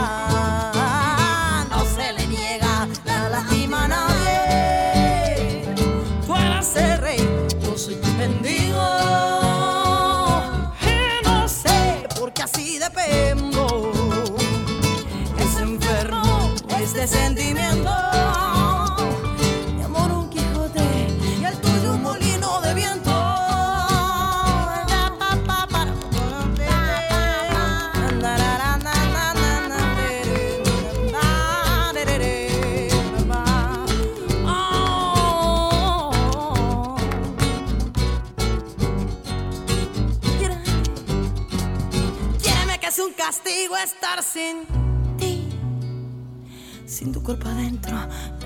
[44.33, 44.65] Sin
[45.19, 45.49] ti.
[46.87, 47.97] Sin tu cuerpo adentro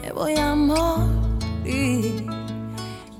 [0.02, 2.26] me voy a morir.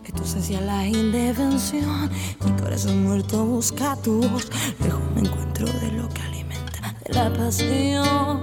[0.02, 2.10] Que tu ausencia la indefensión.
[2.44, 4.48] Mi corazón muerto busca tu voz.
[4.80, 8.40] Lejos me encuentro de lo que alimenta de la pasión.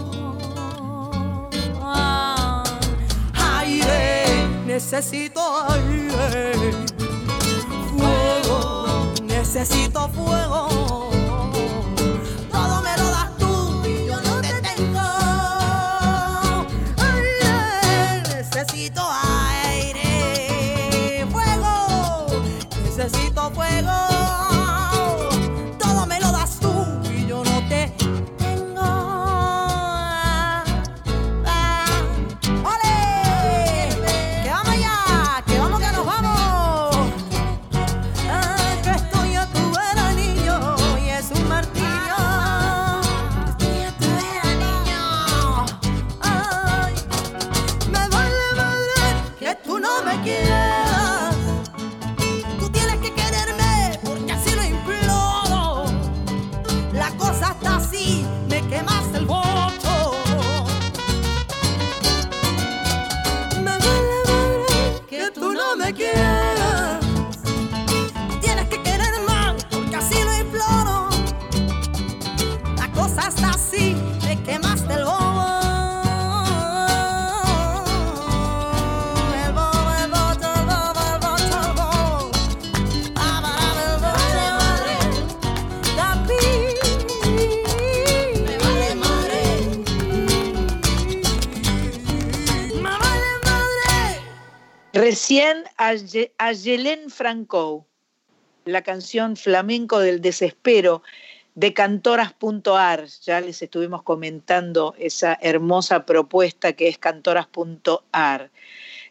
[3.36, 6.54] Aire, necesito aire.
[7.90, 11.23] Fuego, necesito fuego.
[95.94, 97.86] A, Ye- a Yelén Franco,
[98.66, 101.04] la canción Flamenco del Desespero
[101.56, 103.06] de cantoras.ar.
[103.24, 108.52] Ya les estuvimos comentando esa hermosa propuesta que es cantoras.ar.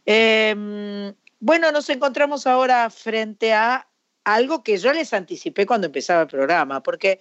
[0.07, 3.87] Eh, bueno, nos encontramos ahora frente a
[4.25, 7.21] algo que yo les anticipé cuando empezaba el programa, porque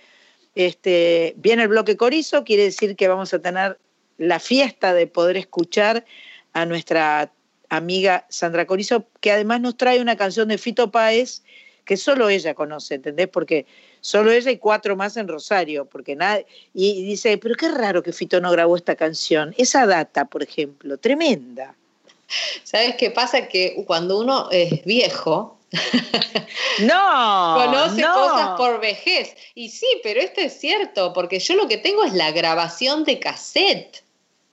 [0.55, 3.80] este, viene el bloque Corizo, quiere decir que vamos a tener
[4.18, 6.05] la fiesta de poder escuchar
[6.53, 7.32] a nuestra
[7.72, 11.42] amiga Sandra Corizo, que además nos trae una canción de Fito Páez
[11.86, 13.28] que solo ella conoce, ¿entendés?
[13.30, 13.66] Porque
[14.02, 18.14] solo ella y cuatro más en Rosario, porque nadie, y dice, pero qué raro que
[18.14, 19.56] Fito no grabó esta canción.
[19.58, 21.74] Esa data, por ejemplo, tremenda.
[22.64, 23.48] ¿Sabes qué pasa?
[23.48, 25.58] Que cuando uno es viejo,
[26.82, 28.14] no, conoce no.
[28.14, 29.36] cosas por vejez.
[29.56, 33.20] Y sí, pero esto es cierto, porque yo lo que tengo es la grabación de
[33.20, 34.04] cassette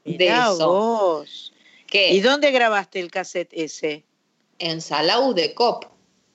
[0.05, 0.69] de eso.
[0.69, 1.48] vos.
[1.89, 2.13] ¿Qué?
[2.13, 4.05] ¿Y dónde grabaste el cassette ese?
[4.59, 5.85] En Salau de Cop.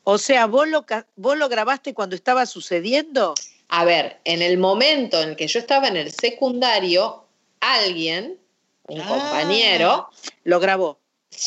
[0.03, 0.85] O sea, ¿vos lo,
[1.15, 3.35] ¿vos lo grabaste cuando estaba sucediendo?
[3.69, 7.25] A ver, en el momento en que yo estaba en el secundario,
[7.61, 8.37] alguien,
[8.87, 9.07] un Ah.
[9.07, 10.09] compañero,
[10.43, 10.99] Lo grabó.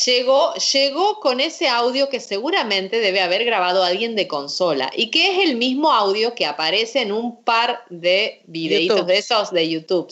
[0.05, 5.31] llegó, llegó con ese audio que seguramente debe haber grabado alguien de consola y que
[5.43, 9.07] es el mismo audio que aparece en un par de videitos YouTube.
[9.07, 10.11] de esos de YouTube,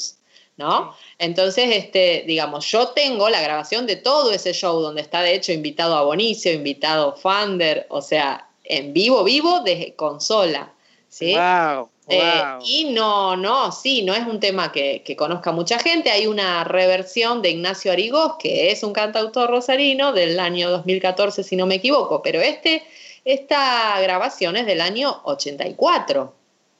[0.58, 0.95] ¿no?
[1.18, 5.51] Entonces, este, digamos, yo tengo la grabación de todo ese show donde está de hecho
[5.51, 10.74] invitado a Bonicio, invitado Fander, o sea, en vivo, vivo de consola,
[11.10, 11.34] ¿sí?
[11.34, 16.12] Wow, Eh, y no, no, sí, no es un tema que, que conozca mucha gente.
[16.12, 21.56] Hay una reversión de Ignacio Arigós, que es un cantautor rosarino del año 2014, si
[21.56, 22.84] no me equivoco, pero este
[23.26, 26.32] Esta grabación es del año 84.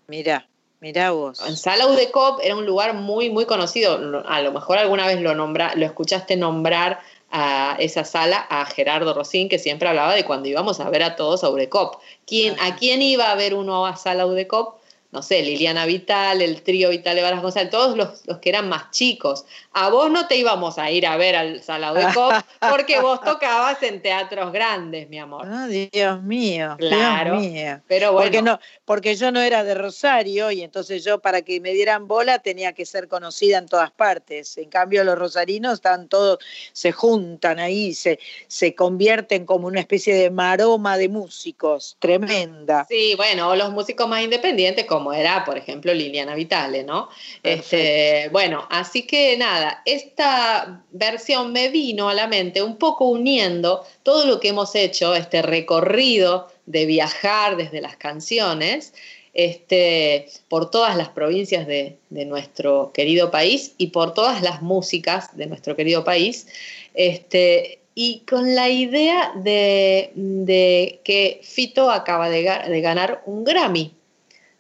[0.08, 0.48] Mira,
[0.86, 1.42] mira vos.
[1.48, 4.24] En Sala Udecop era un lugar muy, muy conocido.
[4.28, 7.00] A lo mejor alguna vez lo, nombra, lo escuchaste nombrar
[7.32, 11.16] a esa sala a Gerardo Rosín, que siempre hablaba de cuando íbamos a ver a
[11.16, 11.96] todos a Udecop.
[12.28, 14.76] ¿Quién, ¿A quién iba a ver uno a Sala Udecop?
[15.16, 18.68] no sé, Liliana Vital, el trío Vital de Varas González, todos los, los, que eran
[18.68, 19.46] más chicos.
[19.78, 22.32] A vos no te íbamos a ir a ver al Salado de Cop
[22.72, 25.46] porque vos tocabas en teatros grandes, mi amor.
[25.46, 27.42] Ah, Dios mío, claro.
[27.42, 27.82] Dios mío.
[27.86, 28.26] Pero bueno.
[28.26, 32.08] Porque, no, porque yo no era de Rosario y entonces yo para que me dieran
[32.08, 34.58] bola tenía que ser conocida en todas partes.
[34.58, 36.40] En cambio los rosarinos están todos,
[36.72, 38.18] se juntan ahí, se,
[38.48, 42.86] se convierten como una especie de maroma de músicos, tremenda.
[42.88, 47.10] Sí, bueno, o los músicos más independientes como era, por ejemplo, Liliana Vitale, ¿no?
[47.44, 53.84] Este, bueno, así que nada, esta versión me vino a la mente un poco uniendo
[54.04, 58.94] todo lo que hemos hecho, este recorrido de viajar desde las canciones,
[59.34, 65.48] este, por todas las provincias de, nuestro querido país y por todas las músicas de
[65.48, 66.48] nuestro querido país,
[66.94, 73.94] este, y con la idea de, de que Fito acaba de ganar un Grammy.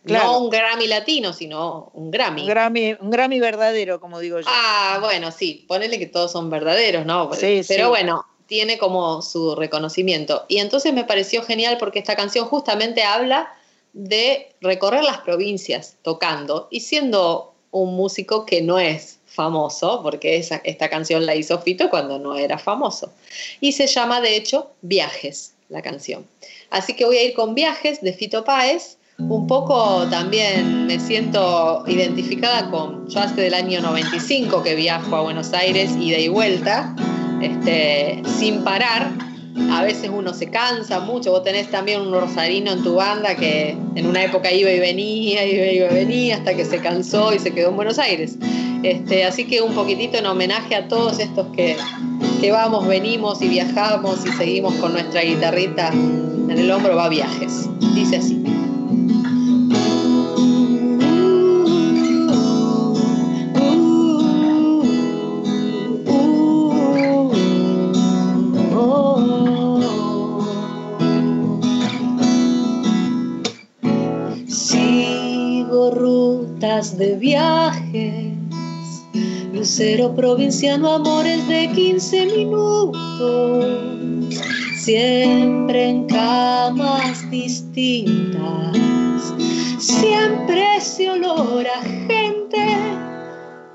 [0.06, 0.26] Claro.
[0.26, 2.43] No un Grammy latino, sino un Grammy.
[2.43, 4.47] Un Grammy, un Grammy verdadero, como digo yo.
[4.47, 7.34] Ah, bueno, sí, ponele que todos son verdaderos, ¿no?
[7.34, 7.89] Sí, Pero sí.
[7.89, 10.45] bueno, tiene como su reconocimiento.
[10.47, 13.51] Y entonces me pareció genial porque esta canción justamente habla
[13.93, 20.62] de recorrer las provincias tocando y siendo un músico que no es famoso, porque esa,
[20.64, 23.12] esta canción la hizo Fito cuando no era famoso.
[23.60, 26.26] Y se llama, de hecho, Viajes, la canción.
[26.70, 31.84] Así que voy a ir con Viajes de Fito Páez un poco también me siento
[31.88, 36.95] identificada con, yo hace del año 95 que viajo a Buenos Aires, ida y vuelta,
[37.41, 39.11] este, sin parar.
[39.72, 43.78] A veces uno se cansa mucho, vos tenés también un rosarino en tu banda que
[43.95, 47.53] en una época iba y venía, iba y venía hasta que se cansó y se
[47.53, 48.38] quedó en Buenos Aires.
[48.84, 51.78] Este, así que un poquitito en homenaje a todos estos que,
[52.41, 57.70] que vamos, venimos y viajamos y seguimos con nuestra guitarrita en el hombro, va viajes.
[57.95, 58.45] Dice así.
[76.98, 78.34] De viajes,
[79.54, 83.66] lucero provinciano, amores de 15 minutos,
[84.78, 88.78] siempre en camas distintas,
[89.80, 92.78] siempre ese olor a gente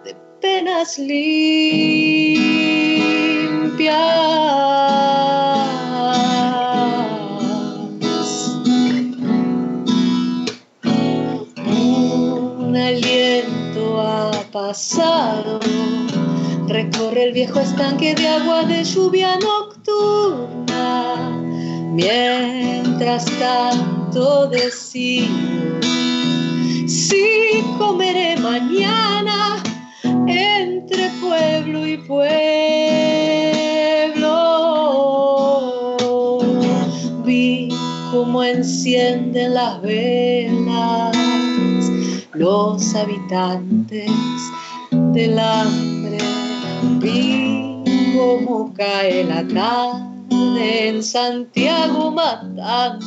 [0.04, 1.50] de penas limpias.
[16.68, 21.16] Recorre el viejo estanque de agua de lluvia nocturna.
[21.92, 25.26] Mientras tanto decido
[26.86, 29.60] si comeré mañana
[30.28, 32.28] entre pueblo y pueblo.
[37.24, 37.70] Vi
[38.12, 41.16] cómo encienden las velas
[42.34, 44.10] los habitantes
[45.12, 46.18] del hambre.
[46.98, 47.82] Vi
[48.16, 53.06] cómo cae la tarde en Santiago matando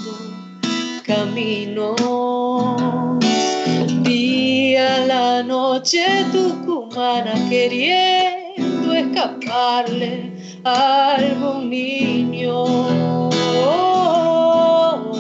[1.06, 1.96] caminos.
[4.04, 10.32] Vi a la noche tucumana queriendo escaparle
[10.64, 12.64] a algún niño.
[13.66, 15.12] Oh,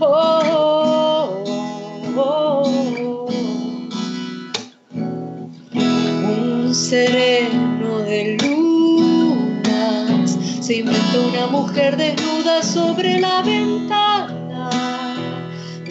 [0.00, 0.75] oh,
[6.76, 10.38] sereno de lunas.
[10.60, 14.70] Se inventó una mujer desnuda sobre la ventana.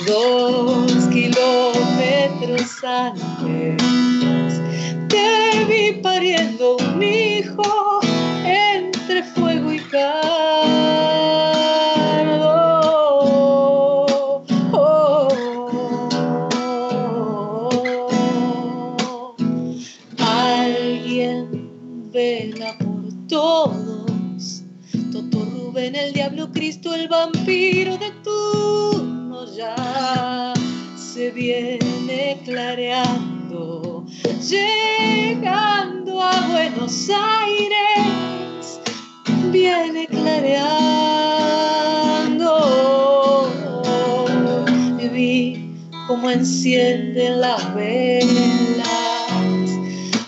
[0.05, 4.61] Dos kilómetros antes
[5.09, 7.99] te vi pariendo un hijo
[8.45, 11.24] entre fuego y cardo
[31.31, 34.05] viene clareando,
[34.49, 38.79] llegando a Buenos Aires,
[39.51, 40.65] viene clareando.
[45.13, 45.71] Vi
[46.07, 48.85] cómo encienden las velas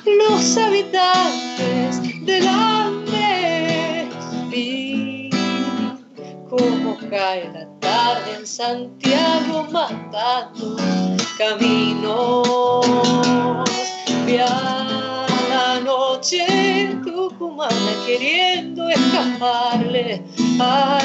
[0.08, 4.08] los habitantes del Andes,
[4.50, 5.30] vi
[6.50, 7.67] cómo cae la
[7.98, 10.78] tarde en Santiago matando
[11.38, 12.86] caminos.
[14.26, 16.46] Vi a la noche
[16.82, 17.70] en Tucumán
[18.06, 20.22] queriendo escaparle
[20.60, 21.00] a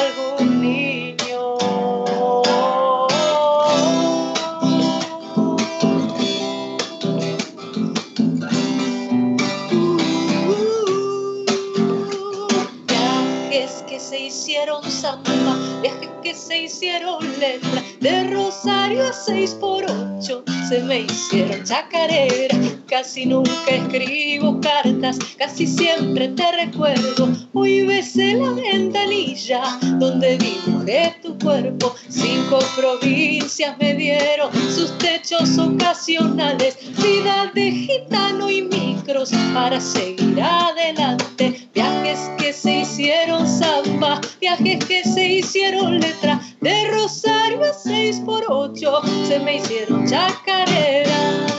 [18.02, 22.58] de Rosario a seis por ocho se me hicieron chacarera.
[22.88, 27.28] Casi nunca escribo cartas, casi siempre te recuerdo.
[27.52, 31.94] Hoy besé la ventanilla donde dibujé tu cuerpo.
[32.08, 41.68] Cinco provincias me dieron sus techos ocasionales, vida de gitano y micros para seguir adelante.
[41.72, 48.44] Viajes que se hicieron samba, viajes que se hicieron letra, de Rosario a seis por
[48.48, 51.52] ocho se me hicieron chacareras.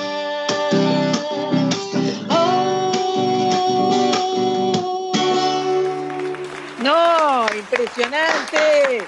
[6.81, 9.03] No, impresionante.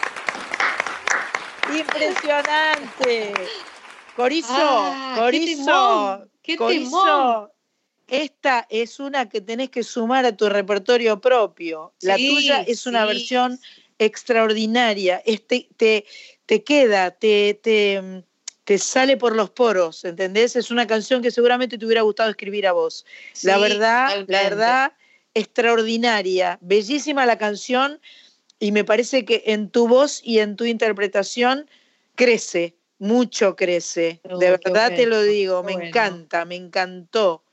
[1.77, 3.33] Impresionante.
[4.15, 6.89] Corizo, Ah, qué Corizo, temón, qué Corizo.
[6.89, 7.49] temón.
[8.07, 11.93] Esta es una que tenés que sumar a tu repertorio propio.
[12.01, 13.07] La Sí, tuya es una sí.
[13.07, 13.59] versión
[13.99, 15.21] extraordinaria.
[15.25, 16.05] Este, te,
[16.45, 18.23] te queda, te, te,
[18.63, 20.55] te sale por los poros, ¿entendés?
[20.55, 23.05] Es una canción que seguramente te hubiera gustado escribir a vos.
[23.43, 24.93] la verdad, la verdad,
[25.33, 26.57] extraordinaria.
[26.61, 28.01] Bellísima la canción
[28.59, 31.69] y me parece que en tu voz y en tu interpretación
[32.15, 34.21] crece, mucho crece.
[34.23, 35.87] De verdad te lo digo, me bueno.
[35.87, 37.44] encanta, me encantó.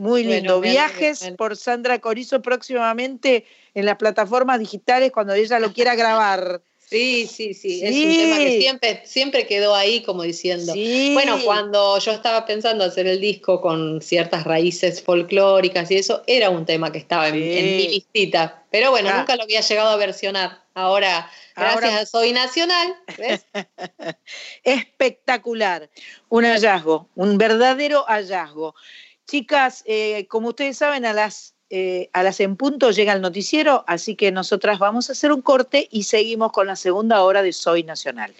[0.00, 0.60] Muy lindo.
[0.60, 3.44] Viajes por Sandra Corizo próximamente
[3.74, 6.62] en las plataformas digitales cuando ella lo quiera grabar.
[6.90, 10.72] Sí, sí, sí, es un tema que siempre, siempre quedó ahí como diciendo.
[10.72, 11.10] Sí.
[11.14, 16.50] Bueno, cuando yo estaba pensando hacer el disco con ciertas raíces folclóricas y eso, era
[16.50, 17.58] un tema que estaba en, Sí.
[17.58, 18.64] en mi listita.
[18.72, 19.18] Pero bueno, Ah.
[19.18, 20.62] nunca lo había llegado a versionar.
[20.74, 23.46] Ahora, gracias Ahora- a Soy Nacional, ¿ves?
[24.64, 25.88] Espectacular.
[26.28, 28.74] Un hallazgo, un verdadero hallazgo.
[29.30, 33.84] Chicas, eh, como ustedes saben, a las, eh, a las en punto llega el noticiero,
[33.86, 37.52] así que nosotras vamos a hacer un corte y seguimos con la segunda hora de
[37.52, 38.34] Soy Nacional.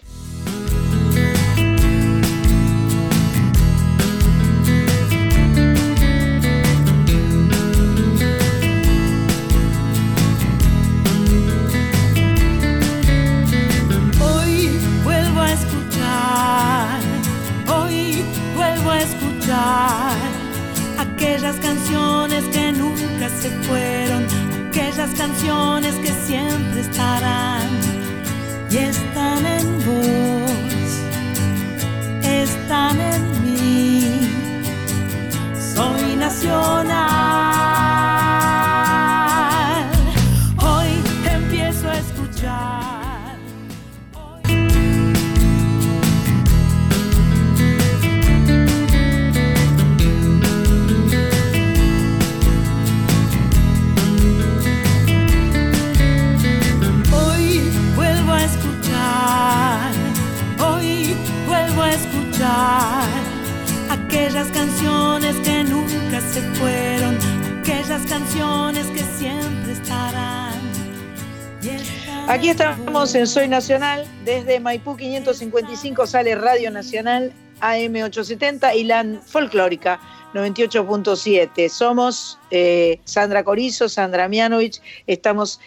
[72.31, 79.99] Aquí estamos en Soy Nacional, desde Maipú 555 sale Radio Nacional AM870 y la folclórica
[80.33, 81.67] 98.7.
[81.67, 85.59] Somos eh, Sandra Corizo, Sandra Mianovich, estamos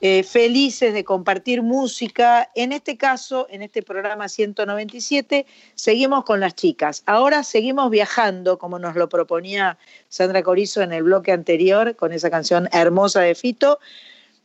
[0.00, 2.48] eh, felices de compartir música.
[2.54, 5.44] En este caso, en este programa 197,
[5.74, 7.02] seguimos con las chicas.
[7.06, 9.76] Ahora seguimos viajando, como nos lo proponía
[10.08, 13.80] Sandra Corizo en el bloque anterior, con esa canción hermosa de Fito.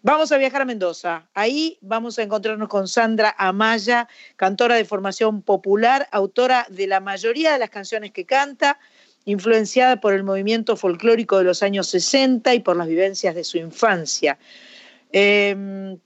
[0.03, 1.27] Vamos a viajar a Mendoza.
[1.33, 7.53] Ahí vamos a encontrarnos con Sandra Amaya, cantora de formación popular, autora de la mayoría
[7.53, 8.79] de las canciones que canta,
[9.25, 13.57] influenciada por el movimiento folclórico de los años 60 y por las vivencias de su
[13.57, 14.37] infancia.
[15.11, 15.97] Eh,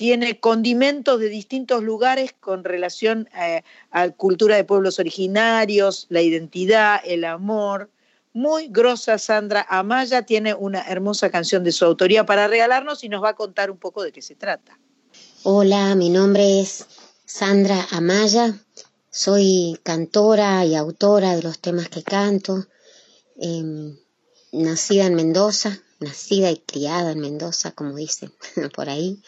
[0.00, 7.02] tiene condimentos de distintos lugares con relación eh, a cultura de pueblos originarios, la identidad,
[7.04, 7.90] el amor.
[8.32, 13.22] Muy grosa Sandra Amaya tiene una hermosa canción de su autoría para regalarnos y nos
[13.22, 14.78] va a contar un poco de qué se trata.
[15.42, 16.86] Hola, mi nombre es
[17.24, 18.54] Sandra Amaya
[19.12, 22.66] soy cantora y autora de los temas que canto,
[23.36, 23.98] em,
[24.52, 28.32] nacida en Mendoza, nacida y criada en Mendoza, como dicen
[28.76, 29.20] por ahí,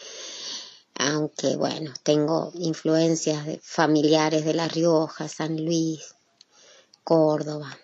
[0.95, 6.15] aunque bueno, tengo influencias de familiares de La Rioja, San Luis,
[7.03, 7.77] Córdoba.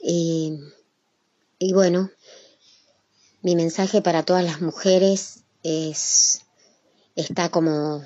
[0.00, 0.58] Y,
[1.58, 2.10] y bueno,
[3.42, 6.42] mi mensaje para todas las mujeres es,
[7.16, 8.04] está como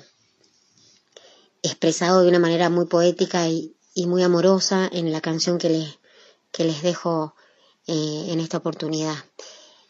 [1.61, 5.99] expresado de una manera muy poética y, y muy amorosa en la canción que les,
[6.51, 7.35] que les dejo
[7.87, 9.15] eh, en esta oportunidad.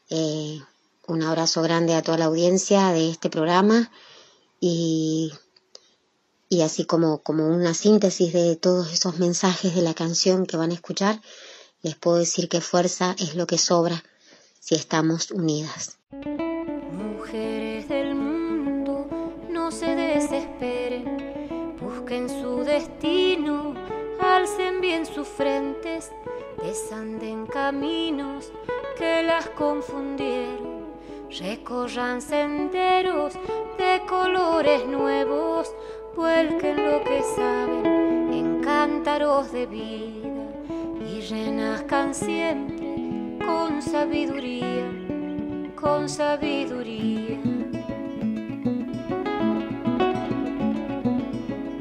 [0.10, 0.60] Eh,
[1.08, 3.92] un abrazo grande a toda la audiencia de este programa
[4.60, 5.34] y,
[6.50, 10.72] y así como, como una síntesis de todos esos mensajes de la canción que van
[10.72, 11.22] a escuchar,
[11.84, 14.04] les puedo decir que fuerza es lo que sobra
[14.60, 16.00] si estamos unidas.
[16.92, 19.06] Mujeres del mundo,
[19.50, 23.76] no se desesperen, busquen su destino,
[24.22, 26.10] alcen bien sus frentes,
[26.64, 28.54] desanden caminos
[28.98, 30.94] que las confundieron,
[31.38, 33.34] recorran senderos
[33.78, 35.76] de colores nuevos,
[36.16, 40.23] vuelquen lo que saben en cántaros de vida
[41.30, 44.90] renazcan siempre con sabiduría,
[45.76, 47.40] con sabiduría.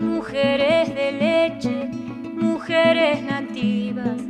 [0.01, 1.89] Mujeres de leche,
[2.35, 4.23] mujeres nativas,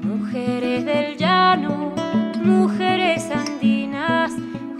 [0.00, 1.94] mujeres del llano,
[2.42, 4.32] mujeres andinas,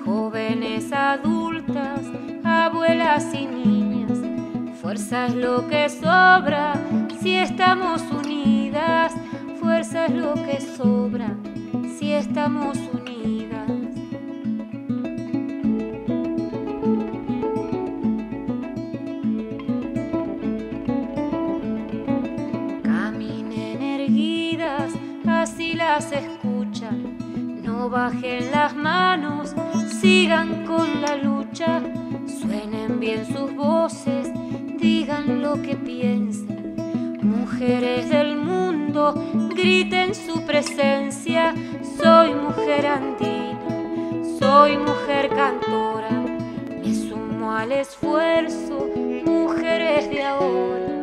[0.04, 2.00] jóvenes adultas,
[2.44, 4.18] abuelas y niñas.
[4.80, 6.74] Fuerza es lo que sobra
[7.20, 9.12] si estamos unidas,
[9.76, 11.36] fuerza es lo que sobra
[11.98, 13.68] si estamos unidas.
[22.82, 24.94] Caminen erguidas,
[25.26, 27.18] así las escuchan.
[27.62, 29.54] No bajen las manos,
[30.00, 31.82] sigan con la lucha.
[32.26, 34.30] Suenen bien sus voces,
[34.78, 36.45] digan lo que piensen.
[37.36, 39.14] Mujeres del mundo,
[39.54, 41.54] griten su presencia.
[42.02, 43.58] Soy mujer andina,
[44.38, 46.10] soy mujer cantora.
[46.82, 48.88] Me sumo al esfuerzo,
[49.24, 50.95] mujeres de ahora,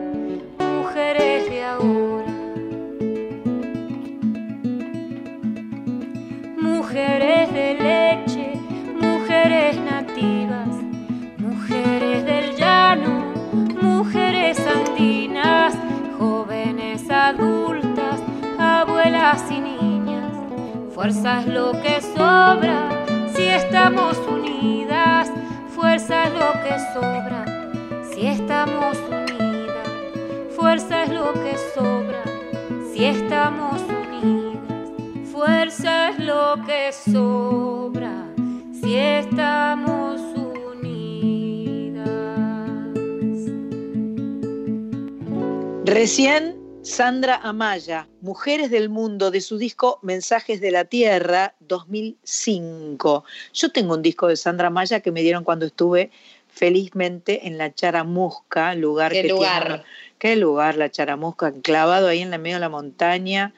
[21.03, 23.05] Fuerza es lo que sobra.
[23.35, 25.29] Si estamos unidas,
[25.75, 27.43] fuerza es lo que sobra.
[28.09, 29.89] Si estamos unidas,
[30.55, 32.23] fuerza es lo que sobra.
[32.93, 34.91] Si estamos unidas,
[35.29, 38.29] fuerza es lo que sobra.
[38.71, 42.07] Si estamos unidas.
[45.83, 46.62] Recién
[46.93, 53.23] Sandra Amaya, Mujeres del Mundo, de su disco Mensajes de la Tierra 2005.
[53.51, 56.11] Yo tengo un disco de Sandra Amaya que me dieron cuando estuve
[56.49, 59.63] felizmente en la Charamusca, lugar ¿Qué que lugar?
[59.67, 59.83] tiene-
[60.19, 63.55] qué lugar la Charamusca, enclavado ahí en la medio de la montaña,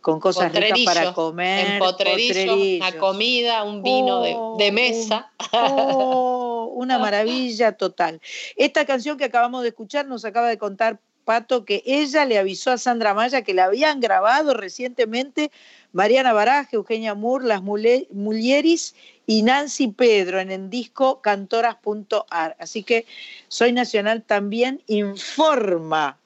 [0.00, 1.74] con cosas ricas para comer.
[1.74, 2.88] En potrerillo, potrerillos.
[2.90, 5.30] una comida, un vino de- de, mesa.
[5.52, 8.20] Oh, una maravilla total.
[8.56, 12.70] Esta canción que acabamos de escuchar nos acaba de contar Pato que ella le avisó
[12.70, 15.50] a Sandra Maya que la habían grabado recientemente
[15.92, 18.94] Mariana Baraje, Eugenia Moore, Las Mulieris
[19.26, 22.56] y Nancy Pedro en el disco cantoras.ar.
[22.58, 23.06] Así que
[23.48, 26.18] Soy Nacional también informa,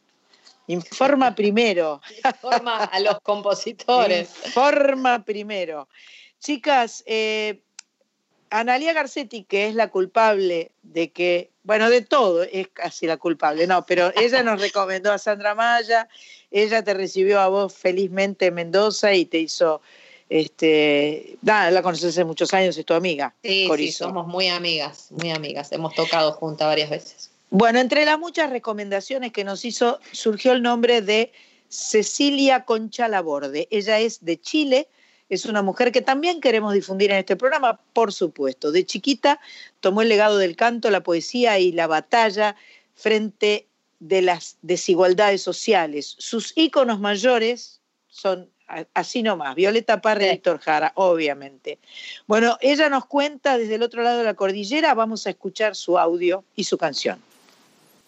[0.67, 2.01] informa primero.
[2.41, 4.31] Forma a los compositores.
[4.47, 5.89] Informa primero.
[6.39, 7.61] Chicas, eh,
[8.51, 13.67] Analia Garcetti, que es la culpable de que, bueno, de todo, es casi la culpable,
[13.67, 16.09] no, pero ella nos recomendó a Sandra Maya,
[16.53, 19.83] ella te recibió a vos felizmente en Mendoza y te hizo,
[20.29, 23.35] este, nada, la conoces hace muchos años, es tu amiga.
[23.43, 25.73] Sí, sí, somos muy amigas, muy amigas.
[25.73, 27.31] Hemos tocado juntas varias veces.
[27.51, 31.33] Bueno, entre las muchas recomendaciones que nos hizo, surgió el nombre de
[31.69, 33.67] Cecilia Concha Laborde.
[33.73, 34.89] Ella es de Chile,
[35.29, 38.71] es una mujer que también queremos difundir en este programa, por supuesto.
[38.71, 39.41] De chiquita
[39.81, 42.57] tomó el legado del canto, la poesía y la batalla
[42.95, 43.67] frente
[43.99, 46.15] de las desigualdades sociales.
[46.19, 48.49] Sus íconos mayores son
[48.95, 51.79] así nomás, Violeta Parra y Víctor Jara, obviamente.
[52.27, 55.99] Bueno, ella nos cuenta desde el otro lado de la cordillera, vamos a escuchar su
[55.99, 57.21] audio y su canción.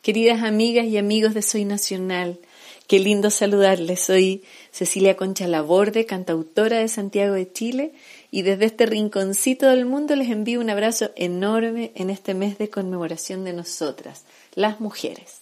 [0.03, 2.39] Queridas amigas y amigos de Soy Nacional,
[2.89, 4.01] qué lindo saludarles.
[4.01, 7.93] Soy Cecilia Concha Laborde, cantautora de Santiago de Chile,
[8.31, 12.71] y desde este rinconcito del mundo les envío un abrazo enorme en este mes de
[12.71, 14.25] conmemoración de nosotras,
[14.55, 15.41] las mujeres.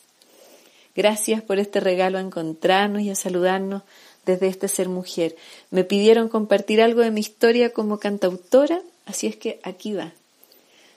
[0.96, 3.82] Gracias por este regalo a encontrarnos y a saludarnos
[4.24, 5.36] desde este ser mujer.
[5.70, 10.12] Me pidieron compartir algo de mi historia como cantautora, así es que aquí va.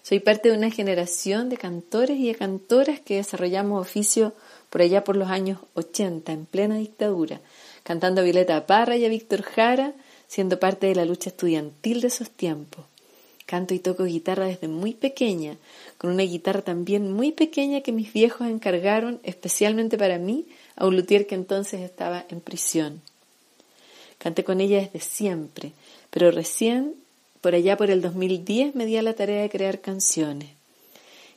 [0.02, 4.34] Soy parte de una generación de cantores y de cantoras que desarrollamos oficio
[4.70, 7.42] por allá por los años 80, en plena dictadura,
[7.84, 9.94] cantando a Violeta Parra y a Víctor Jara,
[10.28, 12.86] siendo parte de la lucha estudiantil de esos tiempos.
[13.46, 15.58] Canto y toco guitarra desde muy pequeña,
[15.98, 20.46] con una guitarra también muy pequeña que mis viejos encargaron especialmente para mí
[20.76, 23.02] a un luthier que entonces estaba en prisión.
[24.20, 25.72] Canté con ella desde siempre,
[26.12, 26.94] pero recién,
[27.42, 30.59] por allá por el 2010, me di a la tarea de crear canciones.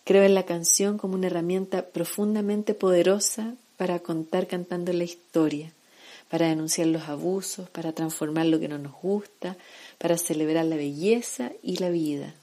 [0.05, 5.71] Creo en la canción como una herramienta profundamente poderosa para contar cantando la historia,
[6.29, 9.57] para denunciar los abusos, para transformar lo que no nos gusta,
[9.99, 12.35] para celebrar la belleza y la vida.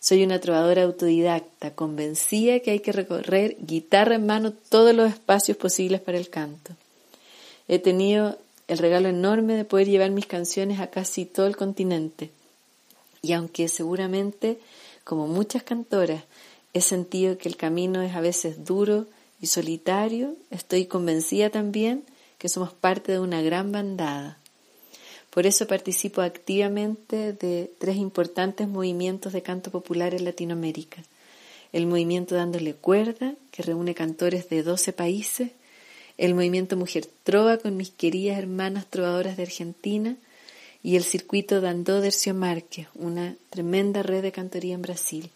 [0.00, 5.56] Soy una trovadora autodidacta, convencida que hay que recorrer guitarra en mano todos los espacios
[5.56, 6.72] posibles para el canto.
[7.66, 8.38] He tenido
[8.68, 12.30] el regalo enorme de poder llevar mis canciones a casi todo el continente.
[13.22, 14.58] Y aunque seguramente,
[15.08, 16.22] como muchas cantoras,
[16.74, 19.06] he sentido que el camino es a veces duro
[19.40, 22.04] y solitario, estoy convencida también
[22.36, 24.36] que somos parte de una gran bandada.
[25.30, 31.02] Por eso participo activamente de tres importantes movimientos de canto popular en Latinoamérica.
[31.72, 35.52] El movimiento Dándole Cuerda, que reúne cantores de 12 países,
[36.18, 40.16] el movimiento Mujer Trova con mis queridas hermanas trovadoras de Argentina
[40.82, 45.30] y el circuito Dandó Dercio Márquez, una tremenda red de cantoría en Brasil.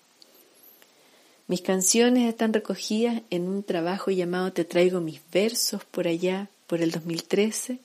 [1.48, 6.80] Mis canciones están recogidas en un trabajo llamado Te traigo mis versos por allá, por
[6.80, 7.78] el 2013.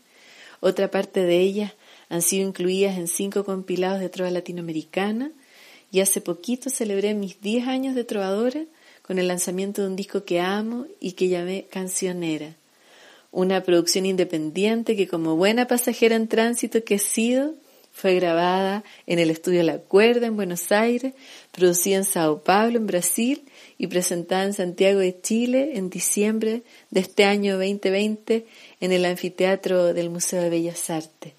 [0.60, 1.74] Otra parte de ellas
[2.10, 5.32] han sido incluidas en cinco compilados de trova latinoamericana
[5.92, 8.64] y hace poquito celebré mis 10 años de trovadora
[9.02, 12.56] con el lanzamiento de un disco que amo y que llamé Cancionera,
[13.32, 17.54] una producción independiente que como buena pasajera en tránsito que he sido,
[17.92, 21.14] fue grabada en el estudio La Cuerda en Buenos Aires,
[21.52, 23.44] producida en Sao Paulo en Brasil
[23.80, 26.62] y presentada en Santiago de Chile en diciembre
[26.92, 28.46] de este año 2020
[28.82, 31.34] en el anfiteatro del Museo de Bellas Artes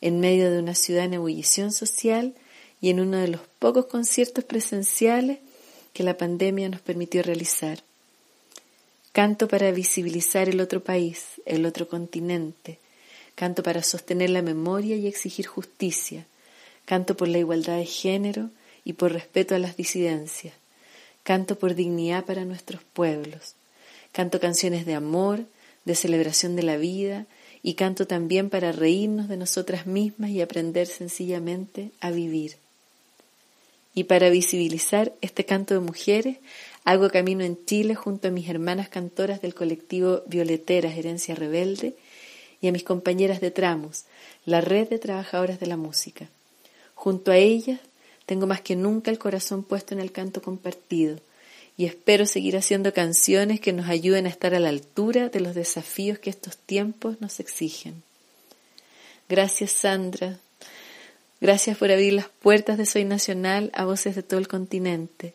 [0.00, 2.34] en medio de una ciudad en ebullición social
[2.80, 5.38] y en uno de los pocos conciertos presenciales
[5.92, 7.82] que la pandemia nos permitió realizar.
[9.12, 12.78] Canto para visibilizar el otro país, el otro continente.
[13.34, 16.26] Canto para sostener la memoria y exigir justicia.
[16.84, 18.50] Canto por la igualdad de género
[18.84, 20.54] y por respeto a las disidencias.
[21.24, 23.56] Canto por dignidad para nuestros pueblos.
[24.12, 25.44] Canto canciones de amor,
[25.84, 27.26] de celebración de la vida
[27.64, 32.56] y canto también para reírnos de nosotras mismas y aprender sencillamente a vivir.
[33.92, 36.38] Y para visibilizar este canto de mujeres,
[36.84, 41.94] hago camino en Chile junto a mis hermanas cantoras del colectivo Violeteras Herencia Rebelde
[42.60, 44.04] y a mis compañeras de Tramos,
[44.44, 46.28] la red de trabajadoras de la música.
[46.94, 47.80] Junto a ellas
[48.26, 51.18] tengo más que nunca el corazón puesto en el canto compartido,
[51.76, 55.54] y espero seguir haciendo canciones que nos ayuden a estar a la altura de los
[55.54, 58.02] desafíos que estos tiempos nos exigen.
[59.28, 60.38] Gracias Sandra,
[61.40, 65.34] gracias por abrir las puertas de Soy Nacional a voces de todo el continente.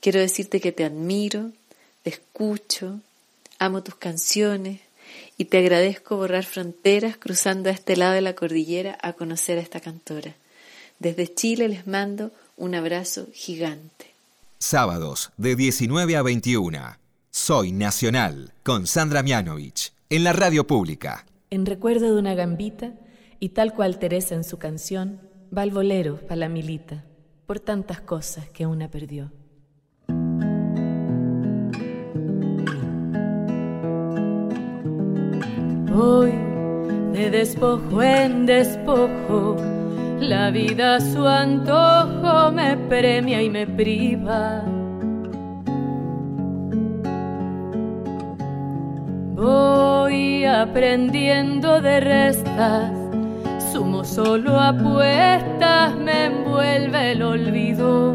[0.00, 1.50] Quiero decirte que te admiro,
[2.02, 3.00] te escucho,
[3.58, 4.80] amo tus canciones
[5.36, 9.62] y te agradezco borrar fronteras cruzando a este lado de la cordillera a conocer a
[9.62, 10.34] esta cantora.
[10.98, 14.14] Desde Chile les mando un abrazo gigante.
[14.58, 16.96] Sábados de 19 a 21.
[17.30, 21.24] Soy Nacional con Sandra Mianovich en la radio pública.
[21.50, 22.92] En recuerdo de una gambita
[23.40, 25.20] y tal cual Teresa en su canción,
[25.56, 27.04] va el bolero pa' la milita,
[27.46, 29.30] por tantas cosas que una perdió.
[35.98, 36.30] Voy
[37.12, 39.56] de despojo en despojo
[40.20, 44.62] la vida a su antojo me premia y me priva.
[49.34, 52.92] Voy aprendiendo de restas,
[53.72, 58.14] sumo solo apuestas, me envuelve el olvido.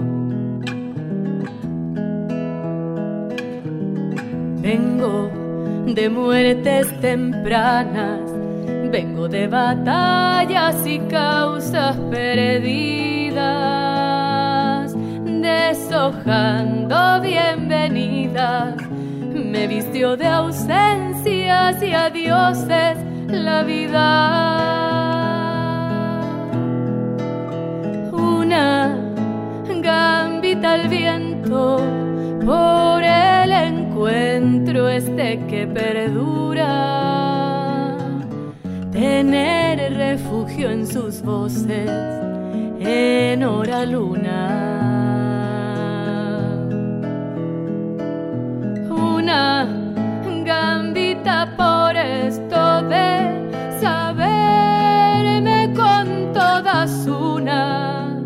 [4.62, 5.43] Vengo
[5.86, 8.22] de muertes tempranas
[8.92, 13.34] Vengo de batallas y causas perdidas,
[15.26, 18.76] deshojando bienvenidas
[19.54, 24.60] me vistió de ausencias y adioses la vida.
[28.12, 28.98] Una
[29.82, 32.03] gambita al viento
[32.46, 36.74] por el encuentro este que perdura.
[38.92, 41.90] Tener refugio en sus voces
[42.80, 44.60] en hora luna.
[48.90, 49.68] Una
[50.46, 58.22] gambita por esto de saberme con todas una,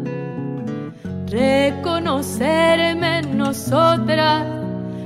[1.28, 2.97] reconocerme
[3.58, 4.45] nosotras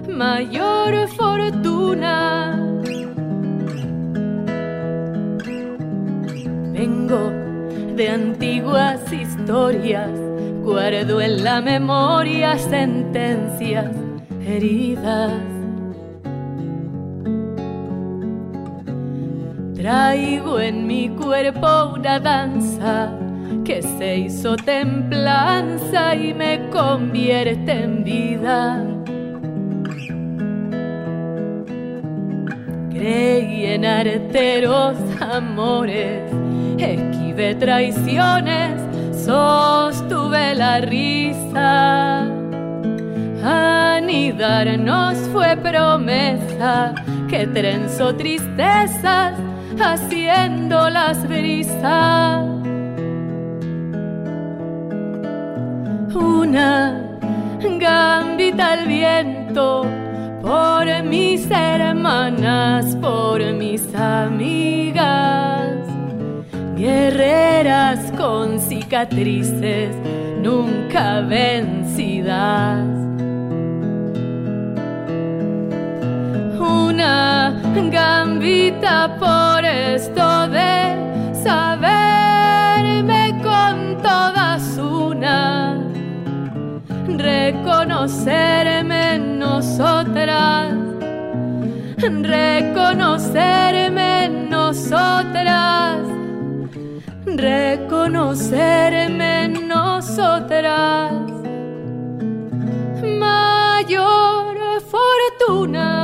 [0.10, 2.60] mayor fortuna.
[6.74, 7.32] Vengo
[7.96, 10.12] de antiguas historias,
[10.64, 13.96] guardo en la memoria sentencias
[14.46, 15.32] heridas.
[19.76, 23.21] Traigo en mi cuerpo una danza
[23.66, 28.84] que se hizo templanza y me convierte en vida.
[32.90, 36.32] Creí en arteros amores,
[36.78, 38.82] esquivé traiciones,
[39.16, 42.28] sostuve la risa.
[43.44, 46.94] Anidarnos fue promesa
[47.28, 49.34] que trenzó tristezas
[49.80, 52.61] haciendo las brisas.
[56.14, 57.20] Una
[57.80, 59.86] gambita al viento
[60.42, 65.72] por mis hermanas, por mis amigas,
[66.76, 69.96] guerreras con cicatrices
[70.42, 72.86] nunca vencidas.
[76.60, 82.01] Una gambita por esto de saberme
[87.08, 90.74] reconocerme nosotras,
[91.98, 96.00] reconocerme nosotras,
[97.26, 101.12] reconocerme nosotras,
[103.20, 105.98] mayor fortuna.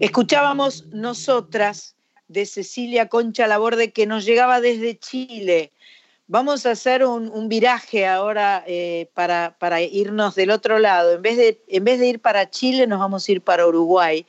[0.00, 1.96] Escuchábamos nosotras
[2.32, 5.72] de Cecilia Concha Laborde que nos llegaba desde Chile.
[6.26, 11.14] Vamos a hacer un, viraje ahora eh, para, para, irnos del otro lado.
[11.14, 14.24] En vez, de, en vez de ir para Chile, nos vamos a ir para Uruguay,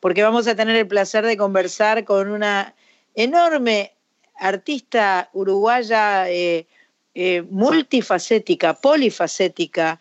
[0.00, 2.74] porque vamos a tener el placer de conversar con una
[3.14, 3.92] enorme
[4.36, 6.66] artista uruguaya eh,
[7.14, 10.00] eh, multifacética, polifacética.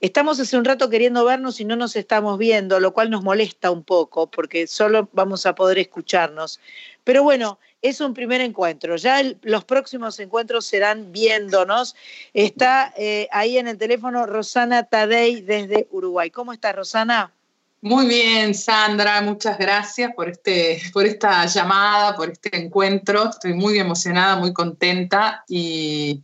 [0.00, 3.72] Estamos hace un rato queriendo vernos y no nos estamos viendo, lo cual nos molesta
[3.72, 6.60] un poco porque solo vamos a poder escucharnos.
[7.02, 8.94] Pero bueno, es un primer encuentro.
[8.96, 11.96] Ya los próximos encuentros serán viéndonos.
[12.32, 16.30] Está eh, ahí en el teléfono Rosana Tadei desde Uruguay.
[16.30, 17.32] ¿Cómo está Rosana?
[17.80, 23.30] Muy bien, Sandra, muchas gracias por, este, por esta llamada, por este encuentro.
[23.30, 26.22] Estoy muy emocionada, muy contenta y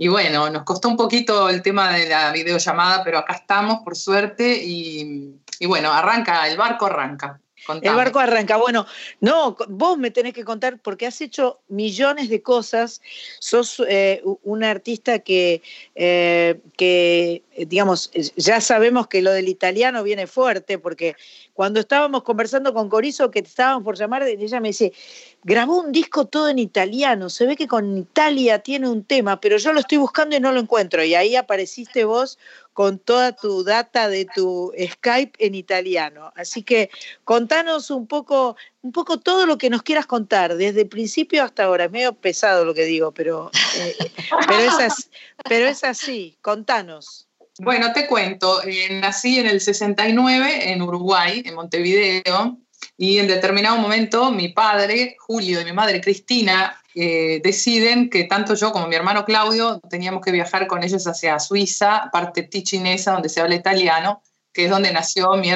[0.00, 3.96] y bueno, nos costó un poquito el tema de la videollamada, pero acá estamos, por
[3.96, 7.40] suerte, y, y bueno, arranca, el barco arranca.
[7.82, 8.56] El barco arranca.
[8.56, 8.86] Bueno,
[9.20, 13.02] no, vos me tenés que contar porque has hecho millones de cosas.
[13.40, 15.62] Sos eh, una artista que,
[15.94, 21.16] eh, que, digamos, ya sabemos que lo del italiano viene fuerte porque
[21.52, 24.92] cuando estábamos conversando con Corizo, que te estábamos por llamar, ella me dice,
[25.42, 29.56] grabó un disco todo en italiano, se ve que con Italia tiene un tema, pero
[29.56, 31.02] yo lo estoy buscando y no lo encuentro.
[31.02, 32.38] Y ahí apareciste vos
[32.72, 36.32] con toda tu data de tu Skype en italiano.
[36.36, 36.90] Así que
[37.24, 41.64] contanos un poco, un poco todo lo que nos quieras contar, desde el principio hasta
[41.64, 41.86] ahora.
[41.86, 43.96] Es medio pesado lo que digo, pero, eh,
[45.48, 46.38] pero es así.
[46.40, 47.27] Contanos.
[47.60, 52.56] Bueno, te cuento, eh, nací en el 69 en Uruguay, en Montevideo,
[52.96, 58.54] y en determinado momento mi padre, Julio, y mi madre, Cristina, eh, deciden que tanto
[58.54, 63.28] yo como mi hermano Claudio teníamos que viajar con ellos hacia Suiza, parte tichinesa, donde
[63.28, 64.22] se habla italiano,
[64.52, 65.50] que es donde nació mi,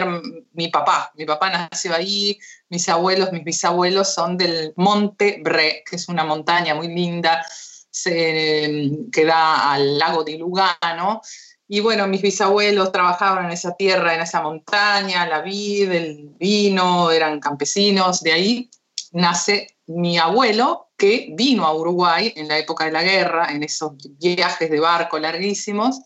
[0.55, 1.13] mi papá.
[1.15, 2.37] Mi papá nació ahí,
[2.69, 7.45] mis abuelos, mis bisabuelos son del Monte Bre, que es una montaña muy linda
[7.93, 11.21] se, que da al lago de Lugano.
[11.69, 17.11] Y bueno, mis bisabuelos trabajaban en esa tierra, en esa montaña, la vid, el vino,
[17.11, 18.71] eran campesinos de ahí.
[19.13, 23.93] nace mi abuelo, que vino a Uruguay en la época de la guerra, en esos
[24.19, 26.01] viajes de barco larguísimos,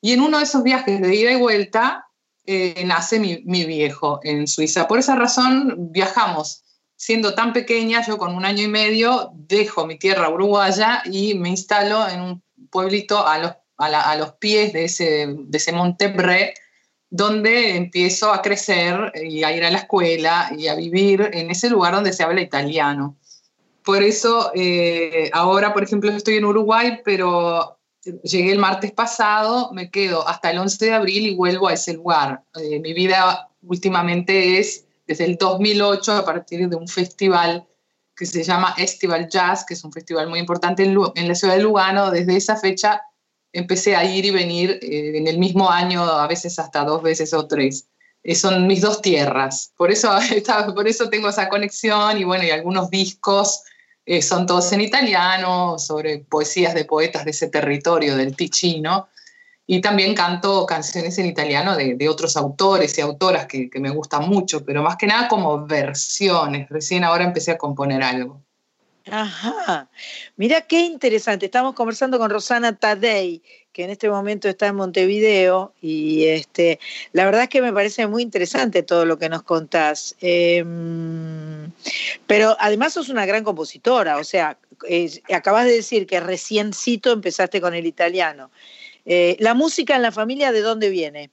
[0.00, 2.06] y en uno de esos viajes de ida y vuelta
[2.44, 4.86] eh, nace mi, mi viejo en Suiza.
[4.86, 6.62] Por esa razón viajamos
[6.96, 11.50] siendo tan pequeña, yo con un año y medio dejo mi tierra uruguaya y me
[11.50, 15.72] instalo en un pueblito a los, a la- a los pies de ese, de ese
[15.72, 16.54] Monte Bre,
[17.10, 21.70] donde empiezo a crecer y a ir a la escuela y a vivir en ese
[21.70, 23.16] lugar donde se habla italiano.
[23.84, 27.78] Por eso eh, ahora, por ejemplo, estoy en Uruguay, pero
[28.24, 31.92] llegué el martes pasado, me quedo hasta el 11 de abril y vuelvo a ese
[31.94, 32.42] lugar.
[32.60, 37.64] Eh, mi vida últimamente es desde el 2008 a partir de un festival
[38.16, 41.54] que se llama Estival Jazz, que es un festival muy importante en, en la ciudad
[41.54, 42.10] de Lugano.
[42.10, 43.02] Desde esa fecha
[43.58, 47.32] empecé a ir y venir eh, en el mismo año, a veces hasta dos veces
[47.34, 47.88] o tres.
[48.22, 49.72] Eh, son mis dos tierras.
[49.76, 53.62] Por eso, está- por eso tengo esa conexión y bueno, y algunos discos
[54.04, 59.08] eh, son todos en italiano, sobre poesías de poetas de ese territorio, del Ticino.
[59.68, 63.90] Y también canto canciones en italiano de, de otros autores y autoras que, que me
[63.90, 66.68] gustan mucho, pero más que nada como versiones.
[66.68, 68.45] Recién ahora empecé a componer algo.
[69.08, 69.88] Ajá,
[70.36, 71.46] mira qué interesante.
[71.46, 73.40] Estamos conversando con Rosana Tadei,
[73.72, 76.80] que en este momento está en Montevideo, y este,
[77.12, 80.16] la verdad es que me parece muy interesante todo lo que nos contás.
[80.20, 81.70] Em,
[82.26, 84.58] pero además sos una gran compositora, o sea,
[85.32, 88.50] acabas de decir que reciencito empezaste con el italiano.
[89.04, 91.30] Eh, ¿La música en la familia de dónde viene?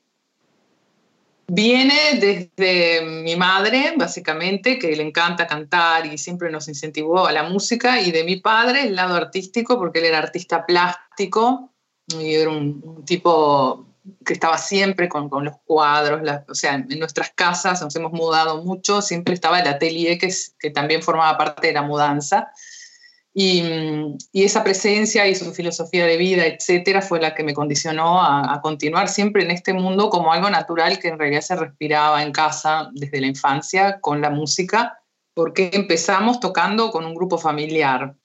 [1.56, 7.44] Viene desde mi madre, básicamente, que le encanta cantar y siempre nos incentivó a la
[7.44, 11.72] música, y de mi padre, el lado artístico, porque él era artista plástico
[12.08, 13.86] y era un, un tipo
[14.26, 18.64] que estaba siempre con, con los cuadros, o sea, en nuestras casas nos hemos mudado
[18.64, 22.52] mucho, siempre estaba el atelier que, que también formaba parte de la mudanza.
[23.36, 23.64] Y,
[24.32, 28.54] y esa presencia y su filosofía de vida, etcétera, fue la que me condicionó a,
[28.54, 32.32] a continuar siempre en este mundo como algo natural que en realidad se respiraba en
[32.32, 35.00] casa desde la infancia con la música,
[35.34, 38.16] porque empezamos tocando con un grupo familiar.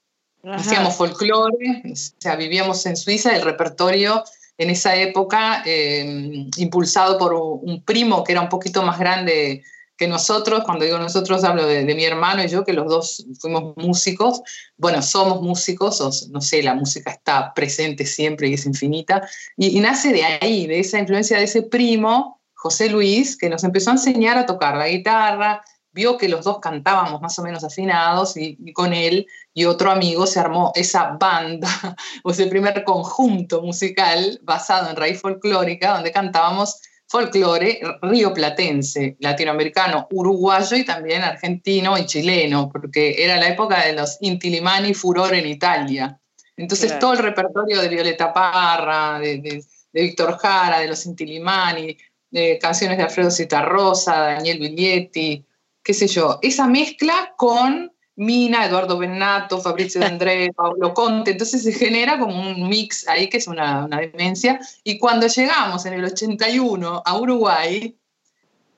[0.44, 4.22] Hacíamos folclore, o sea, vivíamos en Suiza, el repertorio
[4.56, 9.62] en esa época, eh, impulsado por un primo que era un poquito más grande
[9.99, 13.77] que nosotros, cuando digo nosotros hablo de, mi hermano y yo, que los dos fuimos
[13.77, 14.41] músicos,
[14.77, 19.77] bueno, somos músicos, o no sé, la música está presente siempre y es infinita, y,
[19.77, 23.91] y nace de ahí, de esa influencia de ese primo, José Luis, que nos empezó
[23.91, 28.37] a enseñar a tocar la guitarra, vio que los dos cantábamos más o menos afinados
[28.37, 31.69] y, y con él y otro amigo se armó esa banda,
[32.23, 40.06] o ese primer conjunto musical basado en raíz folclórica, donde cantábamos folclore río platense, latinoamericano,
[40.10, 45.47] uruguayo y también argentino y chileno, porque era la época de los Intilimani furor en
[45.47, 46.20] Italia.
[46.56, 47.01] Entonces Claro.
[47.01, 51.97] todo el repertorio de Violeta Parra, de, de- de Víctor Jara, de los Intilimani,
[52.30, 55.43] de canciones de Alfredo Citarrosa, Daniel Biglietti,
[55.82, 61.73] qué sé yo, esa mezcla con Mina, Eduardo Bennato, Fabrizio André, Pablo Conte, entonces se
[61.73, 64.59] genera como un mix ahí que es una, una demencia.
[64.82, 67.97] Y cuando llegamos en el 81 a Uruguay,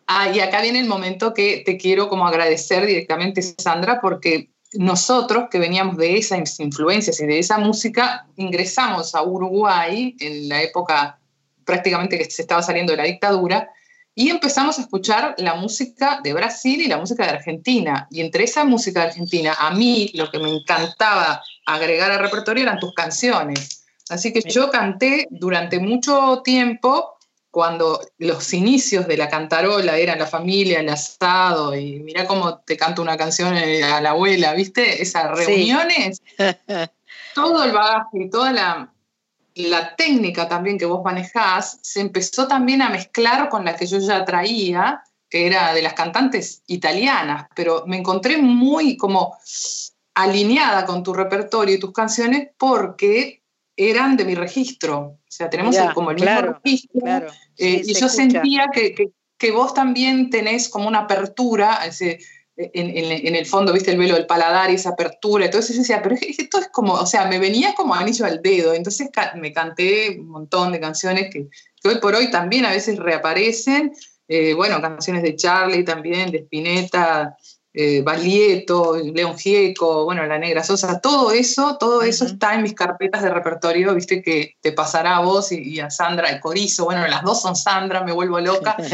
[0.07, 5.45] ah, y acá viene el momento que te quiero como agradecer directamente, Sandra, porque nosotros
[5.51, 11.19] que veníamos de esas influencias y de esa música, ingresamos a Uruguay en la época
[11.65, 13.71] prácticamente que se estaba saliendo de la dictadura,
[14.15, 18.07] y empezamos a escuchar la música de Brasil y la música de Argentina.
[18.11, 22.63] Y entre esa música de Argentina, a mí lo que me encantaba agregar al repertorio
[22.65, 23.85] eran tus canciones.
[24.09, 27.17] Así que yo canté durante mucho tiempo,
[27.51, 32.77] cuando los inicios de la cantarola eran la familia, el asado, y mira cómo te
[32.77, 35.03] canto una canción a la abuela, ¿viste?
[35.03, 35.47] Esas Sí.
[35.47, 36.23] reuniones,
[37.35, 38.93] todo el bagaje y toda la,
[39.55, 43.99] la técnica también que vos manejás se empezó también a mezclar con la que yo
[43.99, 49.37] ya traía, que era de las cantantes italianas, pero me encontré muy como
[50.15, 53.43] alineada con tu repertorio y tus canciones porque
[53.77, 54.99] eran de mi registro.
[54.99, 57.01] O sea, tenemos Mirá, el- como el claro, mismo registro.
[57.01, 57.27] claro.
[57.57, 58.23] eh, y se yo escucha.
[58.23, 62.19] sentía que, que- que vos también tenés como una apertura, ese,
[62.75, 65.47] en, el fondo, viste el velo del paladar y esa apertura.
[65.47, 68.75] Entonces yo decía, pero esto es como, o sea, me venía como anillo al dedo.
[68.75, 71.49] Entonces me canté un montón de canciones que,
[71.83, 73.93] que hoy por hoy también a veces reaparecen.
[74.29, 77.37] Eh, bueno, canciones de Charlie también, de Spinetta,
[77.83, 82.75] eh, Baglietto, León Gieco, bueno, La Negra Sosa, todo eso, todo eso está en mis
[82.75, 86.85] carpetas de repertorio, viste que te pasará a vos y, y a Sandra, y Corizo,
[86.85, 88.77] bueno, las dos son Sandra, me vuelvo loca.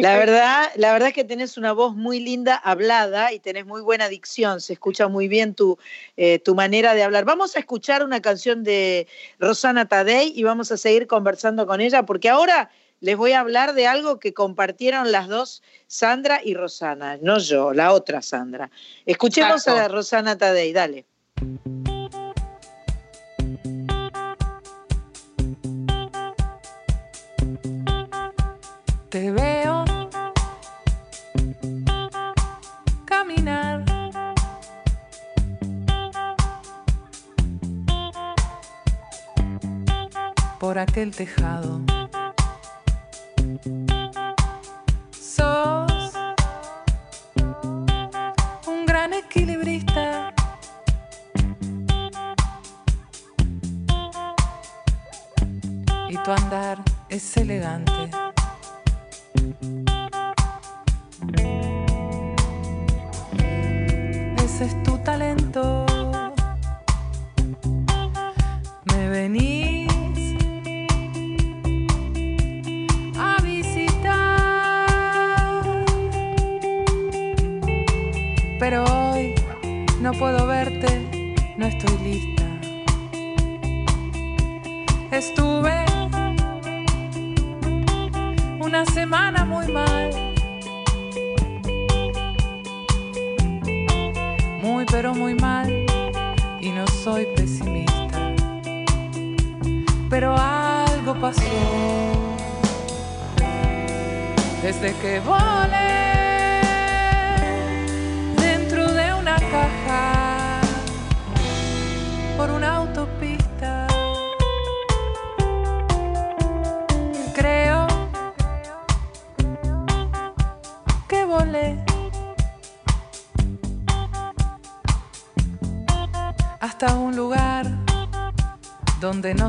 [0.00, 3.82] La verdad, la verdad es que tenés una voz muy linda hablada y tenés muy
[3.82, 5.78] buena dicción, se escucha muy bien tu,
[6.16, 7.26] eh, tu manera de hablar.
[7.26, 9.06] Vamos a escuchar una canción de
[9.38, 12.70] Rosana Tadei y vamos a seguir conversando con ella porque ahora
[13.00, 17.72] les voy a hablar de algo que compartieron las dos, Sandra y Rosana, no yo,
[17.72, 18.70] la otra Sandra.
[19.04, 21.06] Escuchemos a Rosana Tadei, dale.
[29.10, 29.84] Te veo
[33.06, 33.84] caminar.
[40.58, 41.80] Por aquel tejado.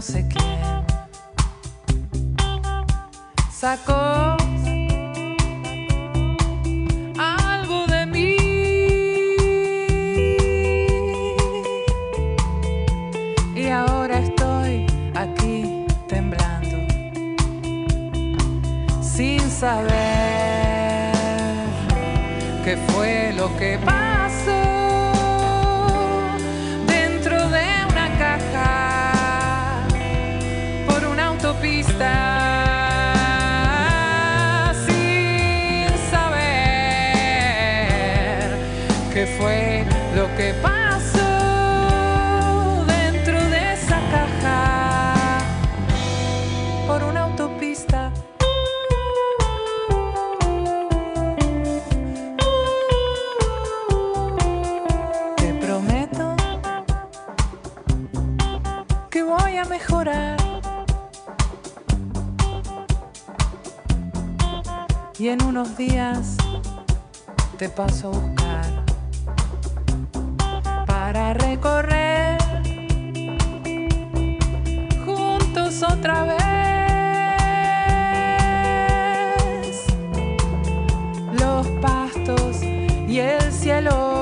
[0.08, 0.37] Sé quién
[67.78, 68.86] paso a buscar
[70.88, 72.40] para recorrer
[75.06, 76.38] juntos otra vez
[81.40, 84.17] los pastos y el cielo.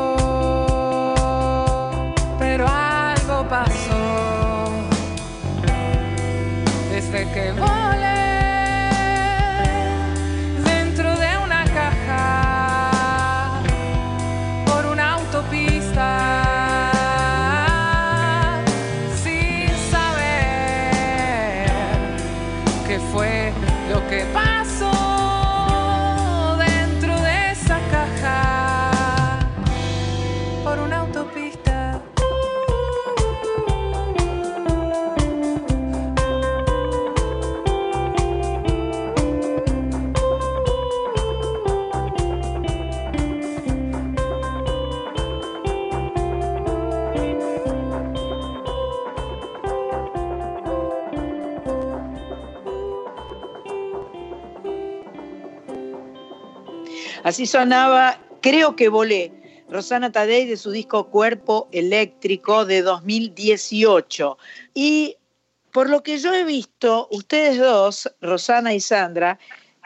[57.26, 59.31] Así sonaba, creo que volé,
[59.68, 64.38] Rosana Tadei de su disco Cuerpo Eléctrico de 2018.
[64.76, 65.18] Y
[65.72, 69.39] por lo que yo he visto, ustedes dos, Rosana y Sandra,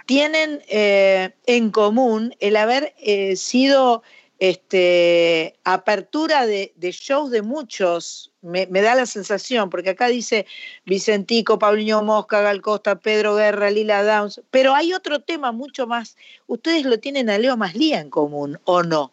[0.05, 4.03] tienen eh, en común el haber eh, sido
[4.39, 10.45] este, apertura de, de shows de muchos, me, me da la sensación, porque acá dice
[10.85, 16.15] Vicentico, Paulinho Mosca, Gal Costa, Pedro Guerra, Lila Downs, pero hay otro tema mucho más,
[16.47, 19.11] ustedes lo tienen a Leo Maslía en común, ¿o no?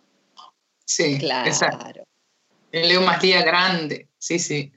[0.84, 1.48] Sí, Claro.
[1.48, 2.04] exacto.
[2.70, 4.72] El Leo Maslía grande, sí, sí.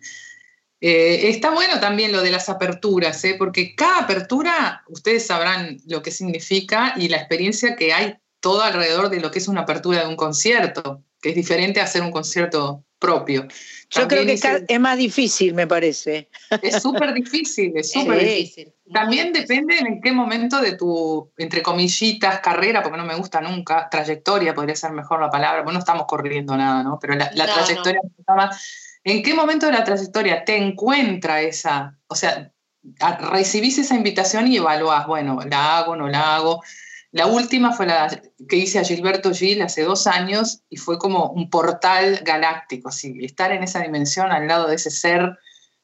[0.82, 3.36] Eh, está bueno también lo de las aperturas, ¿eh?
[3.38, 9.10] porque cada apertura, ustedes sabrán lo que significa y la experiencia que hay todo alrededor
[9.10, 12.12] de lo que es una apertura de un concierto, que es diferente a hacer un
[12.12, 13.48] concierto propio.
[13.90, 16.30] Yo También creo que es más difícil, me parece.
[16.62, 18.26] es súper difícil, es súper Sí.
[18.26, 18.74] difícil.
[18.94, 23.88] También depende en qué momento de tu, entre comillitas, carrera, porque no me gusta nunca,
[23.90, 26.98] trayectoria podría ser mejor la palabra, porque no estamos corriendo nada, ¿no?
[27.00, 28.02] Pero la, la No, trayectoria
[28.36, 28.98] más.
[29.04, 32.52] ¿En qué momento de la trayectoria te encuentra esa, o sea,
[33.32, 36.62] recibís esa invitación y evaluás, bueno, la hago, no la hago?
[37.12, 41.32] La última fue la que hice a Gilberto Gil hace dos años y fue como
[41.32, 45.38] un portal galáctico, así, estar en esa dimensión al lado de ese ser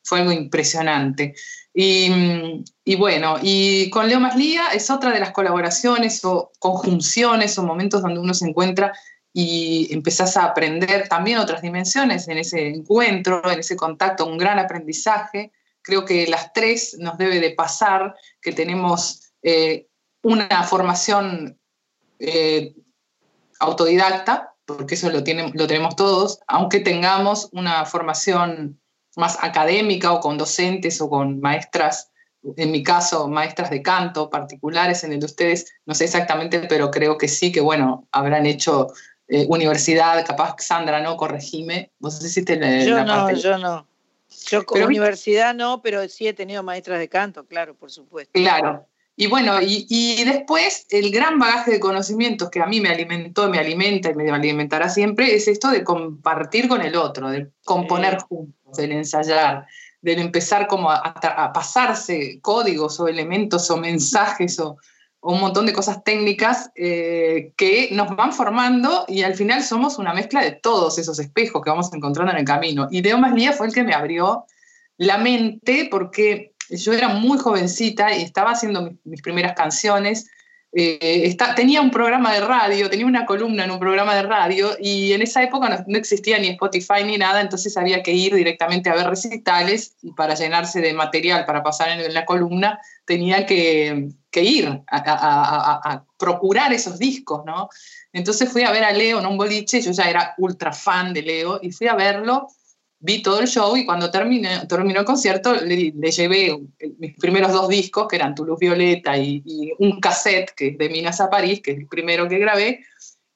[0.06, 1.34] fue algo impresionante.
[1.74, 8.02] Y, bueno, y con Leo Maslía es otra de las colaboraciones o conjunciones o momentos
[8.02, 8.94] donde uno se encuentra
[9.34, 14.60] y empezás a aprender también otras dimensiones en ese encuentro, en ese contacto, un gran
[14.60, 15.52] aprendizaje.
[15.82, 19.88] Creo que las tres nos debe de pasar, que tenemos eh,
[20.26, 21.60] una formación
[22.20, 22.74] eh,
[23.60, 28.80] autodidacta, porque eso lo, tiene- lo tenemos todos, aunque tengamos una formación
[29.16, 32.12] más académica o con docentes o con maestras,
[32.58, 36.90] en mi caso, maestras de canto particulares, en el de ustedes, no sé exactamente, pero
[36.92, 38.88] creo que sí, que bueno, habrán hecho
[39.28, 41.18] eh, universidad, capaz Sandra, ¿no?
[41.18, 43.88] Corregime, vos hiciste la, Yo la no, parte- yo no.
[44.48, 48.32] Yo Pero- universidad no, pero sí he tenido maestras de canto, claro, por supuesto.
[48.34, 48.86] Claro.
[49.18, 53.50] Y bueno, y, y después el gran bagaje de conocimientos que a mí me alimentó,
[53.50, 58.18] me alimenta y me alimentará siempre, es esto de compartir con el otro, de componer
[58.20, 59.68] juntos, del ensayar,
[60.02, 64.78] del empezar como a, a- a pasarse códigos o elementos o mensajes o,
[65.22, 69.98] o un montón de cosas técnicas eh, que nos van formando y al final somos
[69.98, 72.90] una mezcla de todos esos espejos que vamos encontrando en el camino.
[72.92, 74.44] Y Leo Maslía fue el que me abrió
[74.98, 80.30] la mente porque yo era muy jovencita y estaba haciendo mis, primeras canciones.
[80.74, 85.14] eh, tenía un programa de radio, tenía una columna en un programa de radio y
[85.14, 88.96] en esa época no, existía ni Spotify ni nada, entonces había que ir directamente a
[88.96, 94.82] ver recitales y para llenarse de material para pasar en, la columna tenía que, ir
[94.92, 97.70] a- a procurar esos discos, ¿no?
[98.12, 101.22] Entonces fui a ver a Leo en un boliche, yo ya era ultra fan de
[101.22, 102.48] Leo y fui a verlo
[103.00, 106.58] vi todo el show y cuando terminé, terminó el concierto le, le llevé
[106.98, 110.78] mis primeros dos discos, que eran Tu Luz Violeta y, y un cassette que es
[110.78, 112.82] de Minas a París, que es el primero que grabé,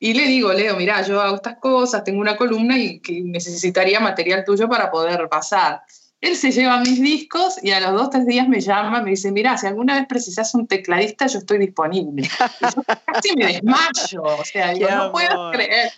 [0.02, 4.00] y le digo, Leo, mira, yo hago estas cosas, tengo una columna y que necesitaría
[4.00, 5.82] material tuyo para poder pasar.
[6.22, 9.32] Él se lleva mis discos y a los dos, tres días me llama, me dice,
[9.32, 12.24] mira, si alguna vez precisas un tecladista, yo estoy disponible.
[12.24, 15.92] Y yo casi me desmayo, o sea, digo, no puedo creer.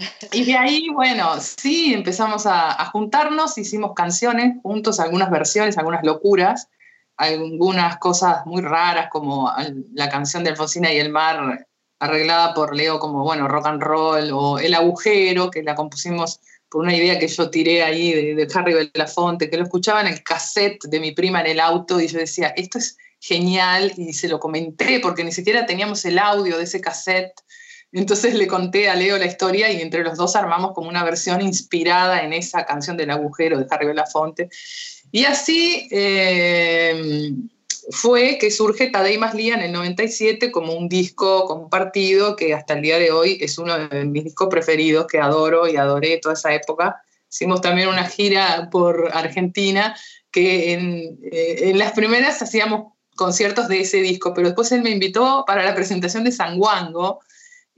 [0.32, 6.68] Y de ahí, bueno, sí, empezamos a, juntarnos, hicimos canciones juntos, algunas versiones, algunas locuras,
[7.16, 9.52] algunas cosas muy raras, como
[9.92, 11.66] la canción de Alfonsina y el mar,
[11.98, 16.40] arreglada por Leo como, bueno, rock and roll, o El agujero, que la compusimos
[16.70, 20.06] por una idea que yo tiré ahí de, de Harry Belafonte, que lo escuchaba en
[20.06, 24.14] el cassette de mi prima en el auto, y yo decía, esto es genial, y
[24.14, 27.34] se lo comenté, porque ni siquiera teníamos el audio de ese cassette,
[27.92, 31.42] entonces le conté a Leo la historia y entre los dos armamos como una versión
[31.42, 34.48] inspirada en esa canción del agujero de Harry Belafonte.
[35.10, 37.32] Y así eh,
[37.90, 42.82] fue que surge Tadei Maslía en el 97 como un disco compartido que hasta el
[42.82, 46.54] día de hoy es uno de mis discos preferidos que adoro y adoré toda esa
[46.54, 47.02] época.
[47.28, 49.96] Hicimos también una gira por Argentina
[50.30, 54.90] que en, eh, en las primeras hacíamos conciertos de ese disco, pero después él me
[54.90, 57.20] invitó para la presentación de San Wango,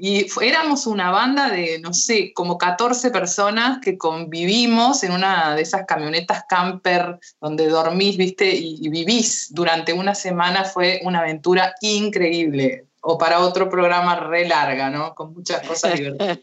[0.05, 5.63] y éramos una banda de, no sé, como 14 personas que convivimos en una de
[5.63, 10.65] esas camionetas camper donde dormís, viste, y, y vivís durante una semana.
[10.65, 12.87] Fue una aventura increíble.
[13.01, 15.15] O para otro programa re larga, ¿no?
[15.15, 16.41] Con muchas cosas divertidas.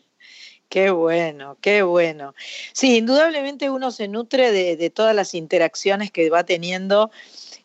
[0.69, 2.35] Qué bueno, qué bueno.
[2.71, 7.11] Sí, indudablemente uno se nutre de, de todas las interacciones que va teniendo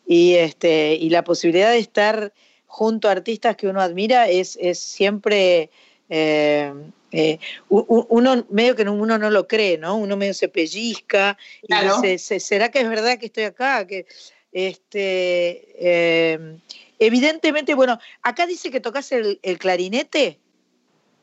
[0.05, 2.33] y, este, y la posibilidad de estar
[2.75, 5.69] junto a artistas que uno admira es, es siempre,
[6.09, 6.73] eh,
[7.13, 7.39] eh,
[7.69, 9.95] uno medio que no- uno no lo cree, ¿no?
[9.95, 11.95] Uno medio se pellizca y Claro.
[12.01, 13.87] dice, "Se- ¿será que es verdad que estoy acá?
[13.87, 14.05] Que,
[14.51, 16.57] este, eh,
[16.99, 20.37] evidentemente, bueno, acá dice que tocas el, el clarinete.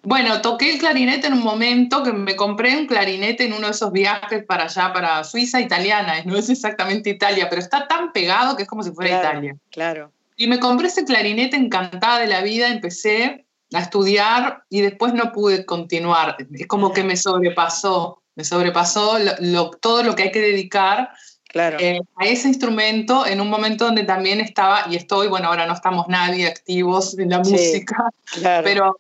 [0.04, 3.72] Bueno, toqué el clarinete en un momento que me compré un clarinete en uno de
[3.72, 6.14] esos viajes para allá, para Suiza italiana.
[6.24, 9.56] No es exactamente Italia, pero está tan pegado que es como si fuera Claro, Italia.
[9.70, 10.12] Claro.
[10.36, 15.32] Y me compré ese clarinete encantada de la vida, empecé a estudiar y después no
[15.32, 16.36] pude continuar.
[16.52, 21.10] Es como que me sobrepasó, me sobrepasó lo- lo- todo lo que hay que dedicar
[21.48, 21.76] Claro.
[21.80, 25.74] eh, a ese instrumento en un momento donde también estaba, y estoy, bueno, ahora no
[25.74, 28.10] estamos nadie activos en la Sí, música,
[28.40, 28.64] claro.
[28.64, 28.96] pero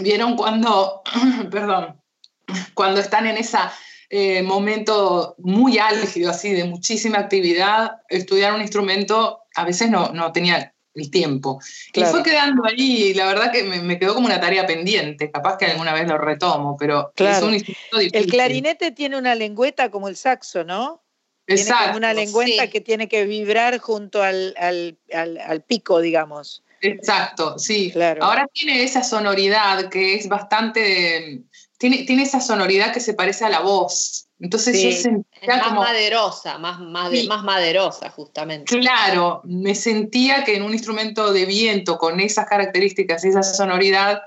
[0.00, 1.02] vieron cuando,
[1.50, 1.98] perdón,
[2.74, 3.58] cuando están en ese
[4.42, 10.74] momento muy álgido, así, de muchísima actividad, estudiar un instrumento a veces no, no tenía
[10.94, 11.58] el tiempo.
[11.92, 12.10] Claro.
[12.10, 15.30] Y fue quedando ahí, y la verdad que me, me quedó como una tarea pendiente,
[15.30, 17.46] capaz que alguna vez lo retomo, pero es Claro.
[17.46, 18.30] un instrumento El difícil.
[18.30, 21.02] clarinete tiene una lengüeta como el saxo, ¿no?
[21.46, 22.68] Tiene como Exacto, una lengüeta sí.
[22.70, 26.62] que tiene que vibrar junto al, al- al- al pico, digamos.
[26.82, 27.90] Exacto, sí.
[27.92, 28.22] Claro.
[28.24, 31.42] Ahora tiene esa sonoridad que es bastante.
[31.78, 34.26] Tiene, tiene esa sonoridad que se parece a la voz.
[34.42, 35.80] Entonces Sí, yo sentía más como.
[35.82, 37.28] maderosa, más, más, Sí.
[37.28, 38.76] más maderosa, justamente.
[38.76, 44.20] Claro, me sentía que en un instrumento de viento con esas características y esa sonoridad,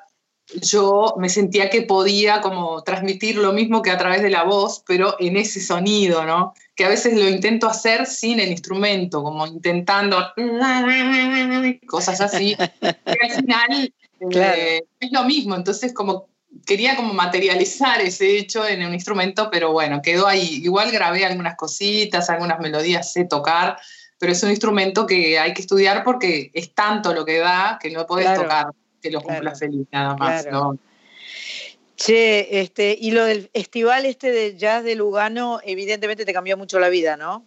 [0.61, 4.83] yo me sentía que podía como transmitir lo mismo que a través de la voz,
[4.87, 6.53] pero en ese sonido, ¿no?
[6.75, 10.17] Que a veces lo intento hacer sin el instrumento, como intentando
[11.87, 13.93] cosas así, que al final
[14.31, 16.27] eh, es lo mismo, entonces como
[16.65, 20.61] quería como materializar ese hecho en un instrumento, pero bueno, quedó ahí.
[20.63, 23.77] Igual grabé algunas cositas, algunas melodías sé tocar,
[24.17, 27.89] pero es un instrumento que hay que estudiar porque es tanto lo que da que
[27.91, 28.43] no podés Claro.
[28.43, 28.65] tocar
[29.01, 30.43] que lo cumpla feliz nada más.
[30.43, 30.59] Claro.
[30.59, 30.79] ¿no?
[31.95, 36.79] Che, este, y lo del festival este de jazz de Lugano, evidentemente te cambió mucho
[36.79, 37.45] la vida, ¿no?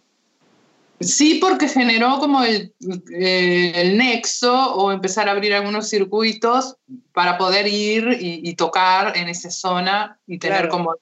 [0.99, 2.73] Sí, porque generó como el,
[3.13, 6.75] eh, el nexo o empezar a abrir algunos circuitos
[7.13, 10.69] para poder ir y, y tocar en esa zona y tener Claro.
[10.69, 10.95] como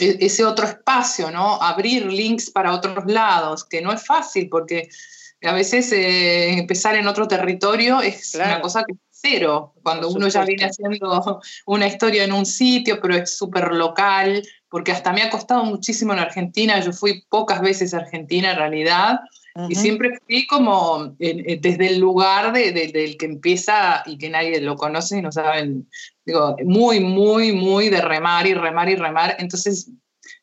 [0.00, 1.60] e- ese otro espacio, ¿no?
[1.62, 4.88] Abrir links para otros lados, que no es fácil porque
[5.42, 10.28] a veces eh, empezar en otro territorio es una cosa que es cero, cuando uno
[10.28, 14.42] ya viene haciendo una historia en un sitio, pero es súper local,
[14.74, 18.56] porque hasta me ha costado muchísimo en Argentina, yo fui pocas veces a Argentina en
[18.56, 19.20] realidad,
[19.54, 19.80] y Ujú.
[19.80, 24.60] siempre fui como en- desde el lugar de- de- del que empieza y que nadie
[24.60, 25.88] lo conoce y no saben,
[26.26, 29.90] digo, muy, muy, muy de remar y remar y remar, entonces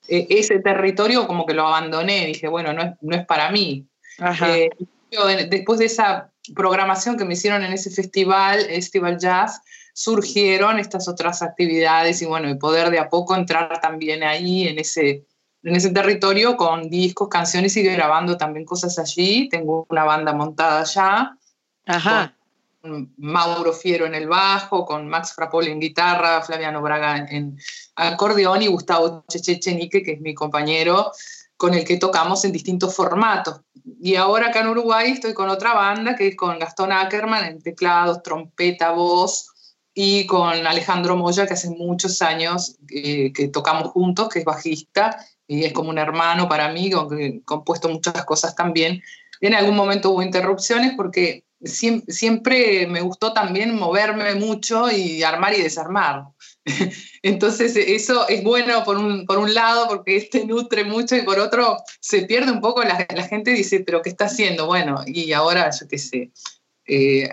[0.08, 3.86] eh, ese territorio como que lo abandoné, dije, bueno, no es, no es para mí.
[4.18, 4.58] Ajá.
[4.58, 4.70] Eh,
[5.12, 9.60] yo, después de esa programación que me hicieron en ese festival, Festival Jazz,
[9.94, 14.80] surgieron estas otras actividades y bueno, y poder de a poco entrar también ahí en
[14.80, 15.26] ese,
[15.64, 19.50] en ese territorio con discos, canciones y grabando también cosas allí.
[19.50, 21.38] Tengo una banda montada allá.
[21.86, 22.36] Ajá.
[22.82, 27.60] Con Mauro Fiero en el bajo, con Max Frapoli en guitarra, Flaviano Braga en,
[27.96, 31.12] acordeón y Gustavo Chechenique, que es mi compañero,
[31.58, 33.62] con el que tocamos en distintos formatos.
[34.02, 37.62] Y ahora acá en Uruguay estoy con otra banda que es con Gastón Ackerman en
[37.62, 39.51] teclados, trompeta, voz
[39.94, 45.18] y con Alejandro Moya que hace muchos años eh, que tocamos juntos, que es bajista
[45.48, 49.02] y es como un hermano para mí, con que compuesto muchas cosas también.
[49.42, 55.54] En algún momento hubo interrupciones porque siem- siempre me gustó también moverme mucho y armar
[55.54, 56.24] y desarmar.
[57.24, 61.40] Entonces eso es bueno por un, por un lado porque te nutre mucho y por
[61.40, 64.68] otro se pierde un poco, la, la gente dice, pero ¿qué está haciendo?
[64.68, 66.32] Bueno, y ahora yo qué sé,
[66.86, 67.28] eh,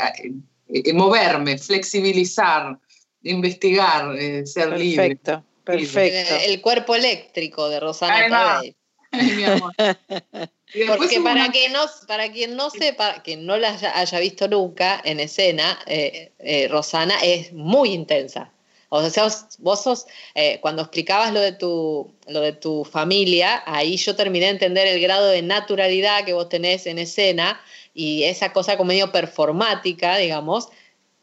[0.68, 2.78] eh, moverme, flexibilizar,
[3.22, 5.16] investigar, eh, ser libre.
[5.16, 6.34] Perfecto, perfecto.
[6.36, 8.54] El, el cuerpo eléctrico de Rosana va.
[8.54, 8.74] Tabey.
[9.10, 9.72] Ay, mi amor.
[10.98, 14.48] Porque para, una- que no, para quien no sepa, quien no la haya, haya visto
[14.48, 18.52] nunca en escena, eh, eh, Rosana es muy intensa.
[18.90, 23.62] O sea, vos, vos sos, eh, cuando explicabas lo de, tu, lo de tu familia,
[23.66, 27.60] ahí yo terminé de entender el grado de naturalidad que vos tenés en escena
[27.98, 30.68] y esa cosa como medio performática, digamos,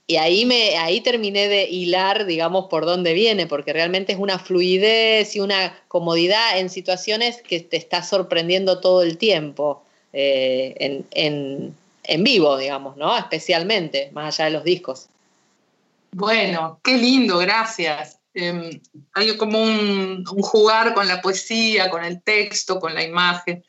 [0.08, 4.38] y ahí, me, ahí terminé de hilar, digamos, por dónde viene, porque realmente es una
[4.40, 9.84] fluidez y una comodidad en situaciones que te está sorprendiendo todo el tiempo,
[10.14, 13.18] eh, en, en- en vivo, digamos, ¿no?
[13.18, 15.08] Especialmente, más allá de los discos.
[16.12, 18.20] Bueno, qué lindo, gracias.
[18.34, 18.80] Eh,
[19.14, 23.64] hay como un, un jugar con la poesía, con el texto, con la imagen.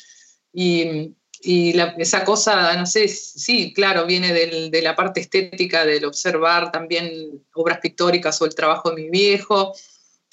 [0.53, 1.13] Y,
[1.47, 7.45] y esa cosa, no sé, sí, claro, viene de la parte estética, del observar también
[7.55, 9.73] obras pictóricas o el trabajo de mi viejo,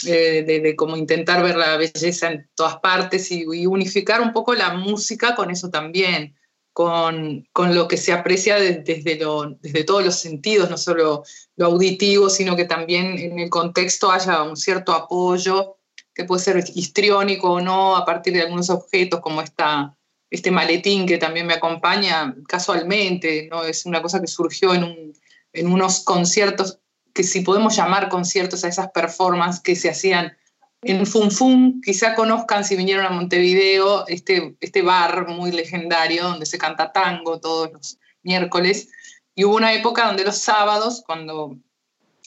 [0.06, 4.54] eh, de, de como intentar ver la belleza en todas partes y, unificar un poco
[4.56, 6.36] la música con eso también.
[6.76, 9.20] con, con lo que se aprecia de- desde,
[9.62, 11.24] desde todos los sentidos, no solo
[11.56, 15.78] lo auditivo, sino que también en el contexto haya un cierto apoyo
[16.16, 19.96] que puede ser histriónico o no a partir de algunos objetos como esta,
[20.34, 23.64] este maletín que también me acompaña casualmente, ¿no?
[23.64, 25.14] es una cosa que surgió en, un-
[25.54, 26.80] en unos conciertos,
[27.14, 30.36] que si podemos llamar conciertos a esas performances que se hacían
[30.82, 36.48] en Fun Fun, quizá conozcan si vinieron a Montevideo, este, este bar muy legendario donde
[36.48, 38.90] se canta tango todos los miércoles.
[39.36, 41.58] Y hubo una época donde los sábados, cuando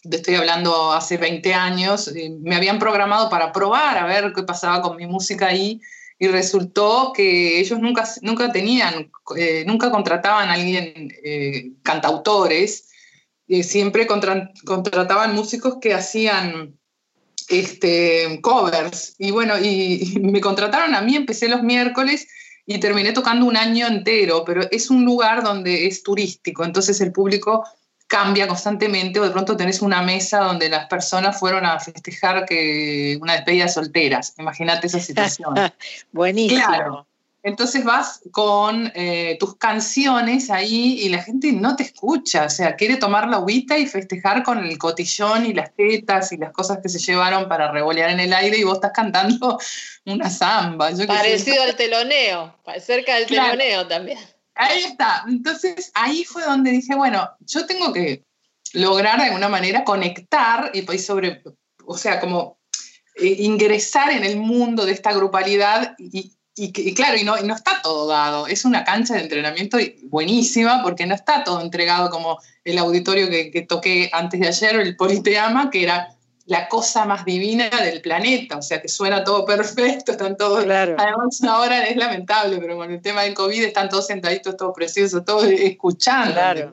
[0.09, 4.45] te estoy hablando hace 20 años, eh, me habían programado para probar a ver qué
[4.45, 5.81] pasaba con mi música ahí
[6.19, 12.89] y resultó que ellos nunca, nunca tenían, eh, nunca contrataban a alguien, eh, cantautores,
[13.49, 16.79] eh, siempre contra- contrataban músicos que hacían
[17.49, 19.15] este, covers.
[19.19, 22.27] Y bueno, y, y me contrataron a mí, empecé los miércoles
[22.67, 27.13] y terminé tocando un año entero, pero es un lugar donde es turístico, entonces el
[27.13, 27.65] público
[28.07, 33.19] cambia constantemente o de pronto tenés una mesa donde las personas fueron a festejar que
[33.21, 34.35] una despedida de solteras.
[34.39, 35.55] Imagínate esa situación.
[36.13, 36.65] Buenísimo.
[36.67, 37.07] Claro.
[37.43, 42.75] Entonces vas con eh, tus canciones ahí y la gente no te escucha, o sea,
[42.75, 46.79] quiere tomar la agüita y festejar con el cotillón y las tetas y las cosas
[46.83, 49.61] que se llevaron para revolear en el aire y vos estás cantando
[50.07, 50.91] una samba.
[50.91, 51.07] yo.
[51.07, 53.53] Parecido al teloneo, cerca del Claro.
[53.53, 54.19] teloneo también.
[54.57, 55.25] Ahí está.
[55.29, 58.25] Entonces ahí fue donde dije, bueno, yo tengo que
[58.73, 61.43] lograr de alguna manera conectar y pues sobre,
[61.85, 62.59] o sea, como
[63.17, 66.33] eh, ingresar en el mundo de esta grupalidad y,
[66.95, 68.47] claro, y no, no está todo dado.
[68.47, 73.67] Es una cancha de entrenamiento buenísima porque no está todo entregado como el auditorio que
[73.69, 76.16] toqué antes de ayer, el Politeama, que era
[76.47, 81.43] la cosa más divina del planeta, o sea que suena todo perfecto, están todos, además
[81.49, 85.45] ahora es lamentable, pero con el tema del COVID están todos sentaditos, todos preciosos, todos
[85.45, 86.35] escuchando.
[86.35, 86.73] Claro,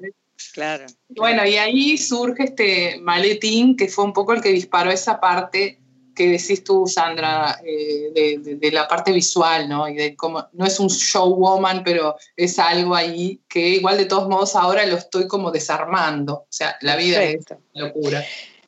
[0.53, 0.85] claro.
[1.09, 5.79] Bueno, y ahí surge este maletín que fue un poco el que disparó esa parte
[6.15, 9.87] que decís tú, Sandra, eh, de, de- de la parte visual, ¿no?
[9.89, 14.29] Y de cómo, no es un showwoman, pero es algo ahí que igual de todos
[14.29, 16.33] modos ahora lo estoy como desarmando.
[16.35, 17.55] O sea, la vida Perfecto.
[17.73, 18.23] es locura.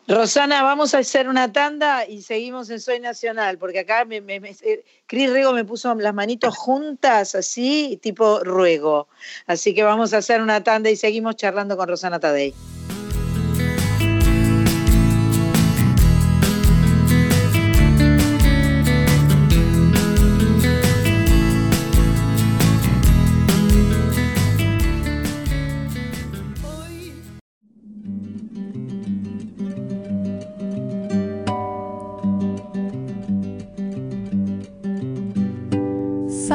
[0.07, 4.36] Rosana, vamos a hacer una tanda y seguimos en Soy Nacional, porque acá me, me-
[4.38, 9.07] eh, Cris Rego me puso las manitos juntas, así, tipo ruego.
[9.48, 12.53] Así que vamos a hacer una tanda y seguimos charlando con Rosana Tadei.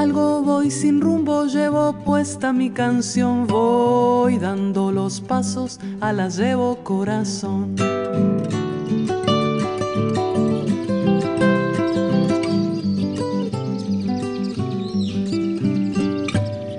[0.00, 6.76] Salgo, voy sin rumbo, llevo puesta mi canción, voy dando los pasos, a la llevo
[6.76, 7.76] corazón.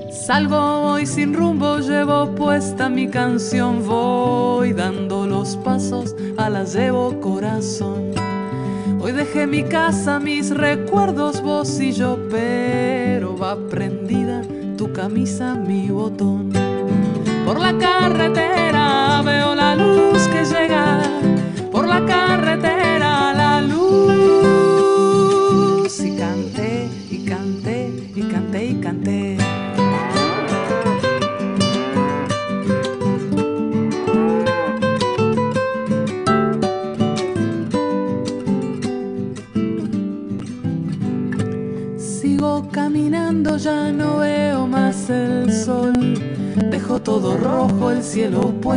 [0.09, 7.19] Salgo, voy sin rumbo, llevo puesta mi canción, voy dando los pasos, a la llevo
[7.19, 8.13] corazón.
[8.99, 12.70] Hoy dejé mi casa, mis recuerdos, vos y yo, pero
[15.01, 16.51] camisa, mi botón.
[17.43, 21.01] Por la carretera veo la luz que llega,
[21.71, 22.30] por la carretera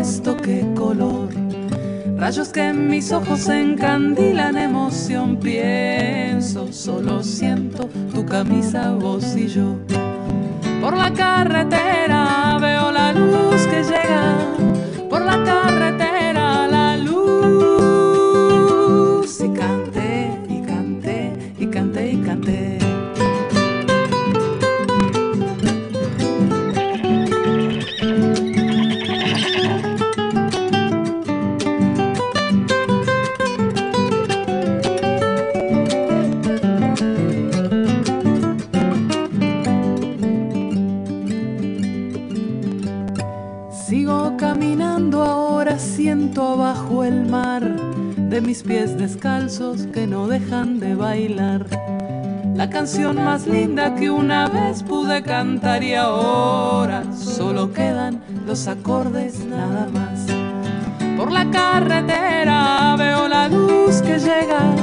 [0.04, 1.30] puesto, qué color.
[2.18, 5.38] Rayos que en mis ojos encandilan emoción.
[5.38, 9.78] Pienso, solo siento tu camisa, vos y yo.
[10.82, 12.03] Por la carretera
[52.84, 59.88] canción más linda que una vez pude cantar y ahora solo quedan los acordes nada
[59.90, 60.26] más.
[61.16, 64.73] Por la carretera veo la luz que llega,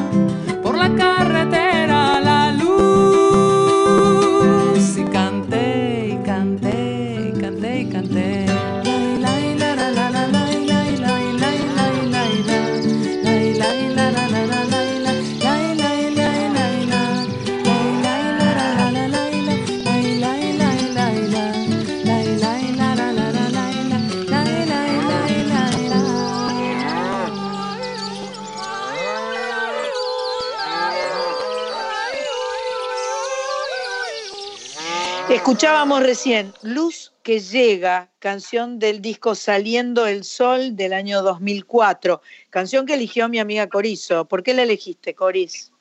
[35.41, 42.85] Escuchábamos recién Luz que llega, canción del disco Saliendo el Sol del año 2004, canción
[42.85, 44.25] que eligió mi amiga Corizo.
[44.25, 45.71] ¿Por qué la elegiste, Coris?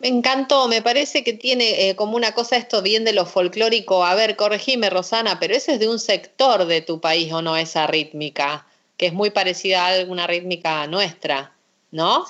[0.00, 4.04] Me encantó, me parece que tiene eh, como una cosa esto bien de lo folclórico.
[4.04, 7.56] A ver, corregime, Rosana, pero ese es de un sector de tu país o no
[7.56, 8.66] esa rítmica,
[8.98, 11.56] que es muy parecida a alguna rítmica nuestra,
[11.90, 12.26] ¿no?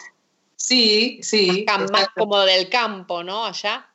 [0.55, 1.65] Sí, sí.
[1.67, 3.45] Más, más como del campo, ¿no?
[3.45, 3.91] Allá.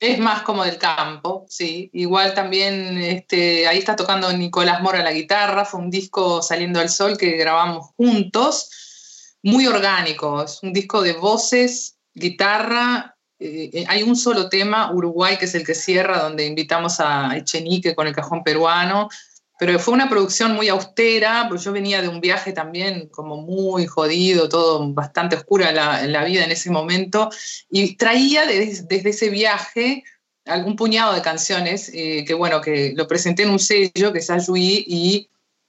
[0.00, 1.90] Es más como del campo, sí.
[1.92, 6.88] Igual también este, ahí está tocando Nicolás Mora la guitarra, fue un disco Saliendo al
[6.88, 14.16] Sol que grabamos juntos, muy orgánico, es un disco de voces, guitarra, eh, hay un
[14.16, 18.42] solo tema, Uruguay, que es el que cierra, donde invitamos a Echenique con el cajón
[18.42, 19.10] peruano,
[19.60, 23.86] pero fue una producción muy austera, porque yo venía de un viaje también como muy
[23.86, 27.28] jodido, todo bastante oscura la, la vida en ese momento,
[27.70, 30.02] y traía des- desde ese viaje
[30.46, 34.30] algún puñado de canciones, eh, que bueno, que lo presenté en un sello, que es
[34.30, 35.28] Ayuí, y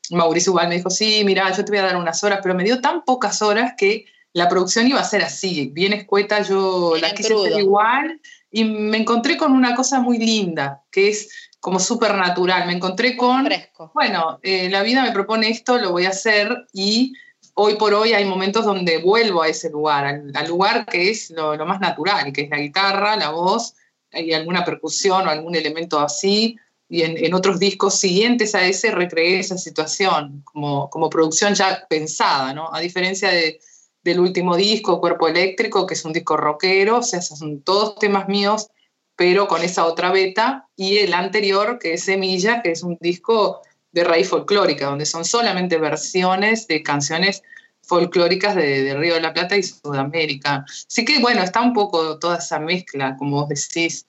[0.09, 2.63] Mauricio igual me dijo, sí, mira, yo te voy a dar unas horas, pero me
[2.63, 7.07] dio tan pocas horas que la producción iba a ser así, bien escueta, yo la
[7.07, 7.59] Bien quise hacer crudo.
[7.59, 12.73] igual, y me encontré con una cosa muy linda, que es como súper natural, me
[12.73, 13.47] encontré con,
[13.93, 17.13] bueno, eh, la vida me propone esto, lo voy a hacer, y
[17.53, 21.29] hoy por hoy hay momentos donde vuelvo a ese lugar, al, al lugar que es
[21.29, 23.75] lo, lo más natural, que es la guitarra, la voz,
[24.11, 26.57] y alguna percusión o algún elemento así,
[26.89, 31.85] y en, en otros discos siguientes a ese recreé esa situación como, como producción ya
[31.87, 32.73] pensada, ¿no?
[32.73, 33.59] A diferencia de,
[34.03, 38.27] del último disco, Cuerpo Eléctrico, que es un disco rockero, o sea, son todos temas
[38.27, 38.69] míos,
[39.15, 43.61] pero con esa otra beta, y el anterior, que es Semilla, que es un disco
[43.91, 47.43] de raíz folclórica, donde son solamente versiones de canciones
[47.83, 50.65] folclóricas de, de Río de la Plata y Sudamérica.
[50.87, 54.05] Así que bueno, está un poco toda esa mezcla, como vos decís.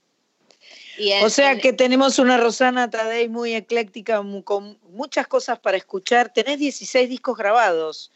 [1.22, 6.32] O sea que tenemos una Rosana Tadei muy ecléctica, con muchas cosas para escuchar.
[6.32, 8.12] Tenés 16 discos grabados,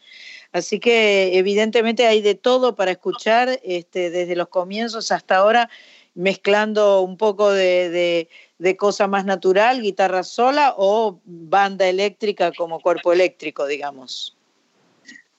[0.51, 5.69] así que evidentemente hay de todo para escuchar, este, desde los comienzos hasta ahora,
[6.17, 8.29] mezclando un poco de, de-
[8.59, 14.35] de cosa más natural, guitarra sola o banda eléctrica como cuerpo eléctrico, digamos.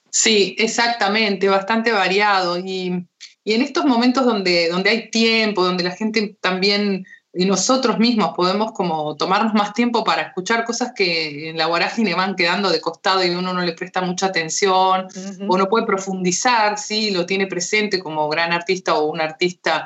[0.09, 2.57] Sí, exactamente, bastante variado.
[2.57, 3.05] Y,
[3.43, 8.33] y en estos momentos donde, donde hay tiempo, donde la gente también y nosotros mismos
[8.35, 12.81] podemos como tomarnos más tiempo para escuchar cosas que en la vorágine van quedando de
[12.81, 15.07] costado y uno no le presta mucha atención
[15.47, 19.85] o no puede profundizar, sí, lo tiene presente como gran artista o un artista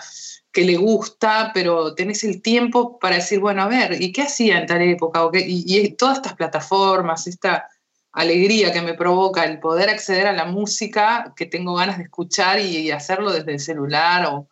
[0.54, 4.60] que le gusta, pero tenés el tiempo para decir, bueno, a ver, ¿y qué hacía
[4.60, 5.26] en tal época?
[5.26, 5.40] ¿O qué?
[5.40, 7.68] Y, y todas estas plataformas, esta
[8.12, 12.60] alegría que me provoca el poder acceder a la música que tengo ganas de escuchar
[12.60, 14.48] y, y hacerlo desde el celular o,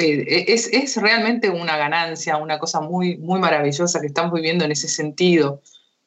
[0.00, 4.72] eh, es, es realmente una ganancia, una cosa muy, muy maravillosa que estamos viviendo en
[4.72, 5.60] ese sentido,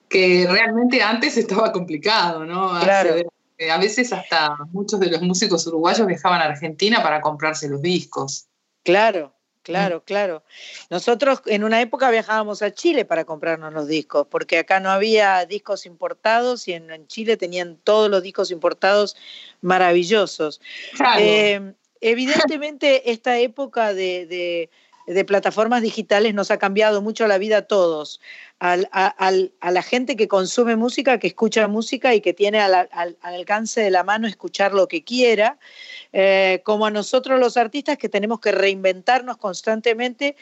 [0.10, 2.80] que realmente antes estaba complicado, ¿no?
[2.80, 3.12] Claro.
[3.12, 3.28] Acceder-
[3.60, 7.82] eh, A veces hasta muchos de los músicos uruguayos viajaban a Argentina para comprarse los
[7.82, 8.48] discos.
[8.84, 9.34] Claro,
[9.64, 10.44] claro, claro.
[10.90, 15.46] Nosotros en una época viajábamos a Chile para comprarnos los discos, porque acá no había
[15.46, 19.16] discos importados y en, en Chile tenían todos los discos importados
[19.62, 20.60] maravillosos.
[20.96, 21.22] Claro.
[21.22, 24.70] Eh, evidentemente esta época de, de-
[25.06, 28.22] de plataformas digitales nos ha cambiado mucho la vida a todos,
[28.66, 29.32] A,
[29.72, 33.82] la gente que consume música, que escucha música y que tiene al, al- al alcance
[33.82, 35.58] de la mano escuchar lo que quiera,
[36.14, 40.38] eh, como a nosotros los artistas que tenemos que reinventarnos constantemente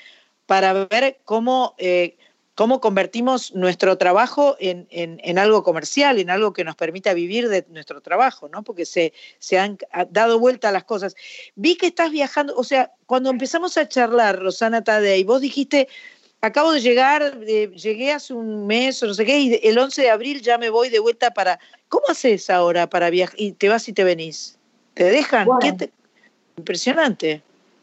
[0.46, 2.16] para ver cómo, eh,
[2.54, 7.66] cómo convertimos nuestro trabajo en, en- algo comercial, en algo que nos permita vivir de
[7.70, 8.62] nuestro trabajo, ¿no?
[8.64, 11.16] Porque se, se han ha- dado vuelta las cosas.
[11.56, 15.88] Vi que estás viajando, o sea, cuando empezamos a charlar, Rosana Tadei, vos dijiste,
[16.42, 20.02] acabo de llegar, eh, llegué hace un mes o no sé qué, y el 11
[20.02, 21.60] de abril ya me voy de vuelta para...
[21.88, 23.36] ¿Cómo haces ahora para viajar?
[23.40, 24.58] Y te vas y te venís.
[24.94, 25.48] ¿Te dejan?
[25.62, 25.92] ¿Qué te-
[26.58, 27.42] Impresionante.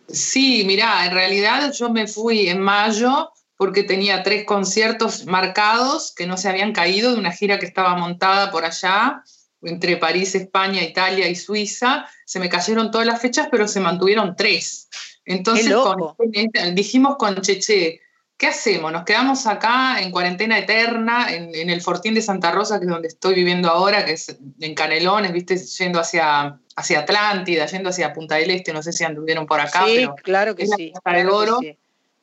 [0.08, 6.26] Sí, mirá, en realidad yo me fui en mayo porque tenía tres conciertos marcados que
[6.26, 9.22] no se habían caído de una gira que estaba montada por allá,
[9.62, 12.06] entre París, España, Italia y Suiza.
[12.24, 14.88] Se me cayeron todas las fechas, pero se mantuvieron tres.
[15.24, 16.14] Entonces con-
[16.74, 18.00] dijimos con Cheche,
[18.38, 18.90] ¿qué hacemos?
[18.92, 22.90] ¿Nos quedamos acá en cuarentena eterna, en, en el Fortín de Santa Rosa, que es
[22.90, 28.12] donde estoy viviendo ahora, que es en Canelones, viste, yendo hacia, hacia Atlántida, yendo hacia
[28.12, 30.76] Punta del Este, no sé si anduvieron por acá, Sí, pero claro que es la
[30.76, 31.58] sí, del claro que Oro.
[31.60, 31.78] sí.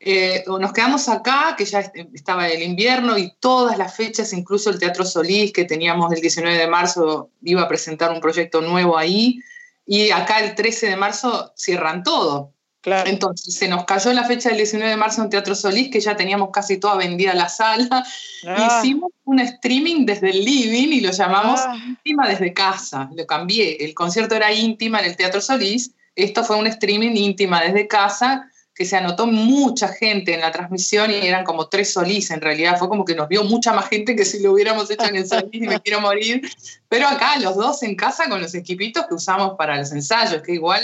[0.08, 4.70] Eh, nos quedamos acá, que ya est- estaba el invierno y todas las fechas, incluso
[4.70, 8.98] el Teatro Solís, que teníamos el 19 de marzo, iba a presentar un proyecto nuevo
[8.98, 9.40] ahí,
[9.88, 12.52] y acá el 13 de marzo cierran todo.
[12.86, 16.16] Entonces se nos cayó la fecha del 19 de marzo en Teatro Solís, que ya
[16.16, 18.06] teníamos casi toda vendida la sala.
[18.48, 18.80] Ah.
[18.80, 21.76] Hicimos un streaming desde el living y lo llamamos Ah.
[21.88, 23.10] íntima desde casa.
[23.16, 23.78] Lo cambié.
[23.84, 25.92] El concierto era íntima en el Teatro Solís.
[26.16, 31.10] Esto fue un streaming íntima desde casa que se anotó mucha gente en la transmisión
[31.10, 32.78] y eran como tres Solís en realidad.
[32.78, 35.28] Fue como que nos vio mucha más gente que si lo hubiéramos hecho en el
[35.28, 36.42] Solís y me quiero morir.
[36.90, 40.54] Pero acá los dos en casa con los equipitos que usamos para los ensayos, que
[40.54, 40.82] igual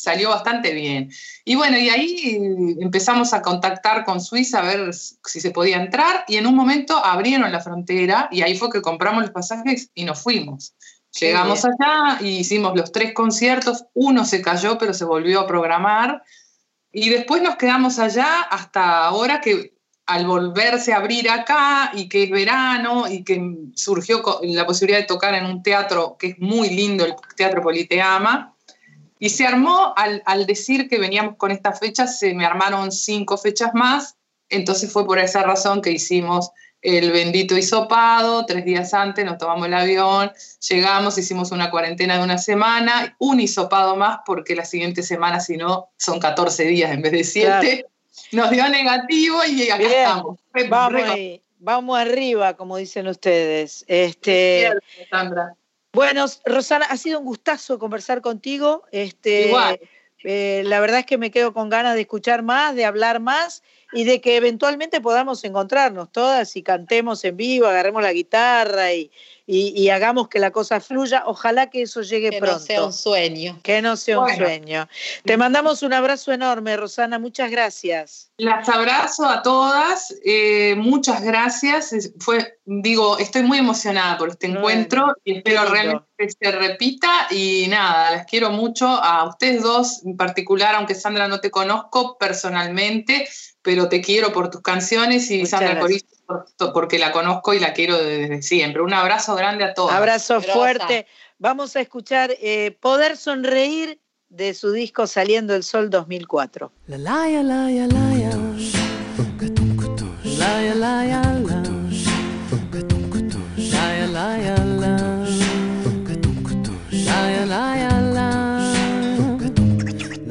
[0.00, 1.10] salió bastante bien.
[1.44, 5.82] Y bueno, y ahí eh, empezamos a contactar con Suiza a ver si se podía
[5.82, 9.90] entrar y en un momento abrieron la frontera y ahí fue que compramos los pasajes
[9.94, 10.74] y nos fuimos.
[11.12, 11.74] Qué Llegamos bien.
[11.78, 16.22] allá y hicimos los tres conciertos, uno se cayó pero se volvió a programar
[16.92, 19.74] y después nos quedamos allá hasta ahora que
[20.06, 23.40] al volverse a abrir acá y que es verano y que
[23.74, 28.56] surgió la posibilidad de tocar en un teatro que es muy lindo, el Teatro Politeama,
[29.20, 33.36] y se armó, al, al decir que veníamos con estas fechas, se me armaron cinco
[33.36, 34.16] fechas más,
[34.48, 36.50] entonces fue por esa razón que hicimos
[36.82, 40.32] el bendito hisopado, tres días antes nos tomamos el avión,
[40.66, 45.58] llegamos, hicimos una cuarentena de una semana, un hisopado más porque la siguiente semana, si
[45.58, 47.86] no, son 14 días en vez de 7.
[48.32, 50.38] Nos dio negativo y acá Bien, estamos.
[50.68, 53.84] Vamos, ahí, vamos arriba, como dicen ustedes.
[53.86, 54.70] Este,
[55.10, 55.54] Sandra.
[55.92, 58.84] Bueno, Rosana, ha sido un gustazo conversar contigo.
[58.92, 59.80] Este, Igual.
[60.24, 63.62] eh, la verdad es que me quedo con ganas de escuchar más, de hablar más
[63.92, 69.10] y de que eventualmente podamos encontrarnos todas y cantemos en vivo, agarremos la guitarra y,
[69.46, 71.24] y- y hagamos que la cosa fluya.
[71.26, 72.64] Ojalá que eso llegue Que no pronto.
[72.64, 73.58] sea un sueño.
[73.64, 74.88] Que no sea un sueño.
[75.24, 77.18] Te mandamos un abrazo enorme, Rosana.
[77.18, 78.30] Muchas gracias.
[78.38, 81.92] Las abrazo a todas, eh, muchas gracias.
[82.20, 85.72] Fue, digo, estoy muy emocionada por este encuentro y espero lindo.
[85.74, 87.26] realmente que se repita.
[87.30, 92.16] Y nada, las quiero mucho a ustedes dos en particular, aunque Sandra no te conozco
[92.18, 93.28] personalmente,
[93.62, 95.80] pero te quiero por tus canciones y Muchas Sandra.
[95.80, 98.82] Corizo por- porque la conozco y la quiero desde siempre.
[98.82, 99.92] Un abrazo grande a todos.
[99.92, 101.06] Abrazo fuerte.
[101.38, 106.70] Vamos a escuchar eh, Poder Sonreír de su disco Saliendo el Sol 2004.
[106.86, 108.30] La la ya la ya la ya.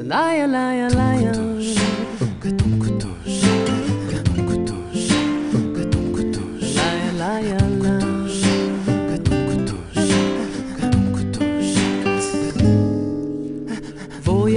[0.06, 0.98] La ya la ya la.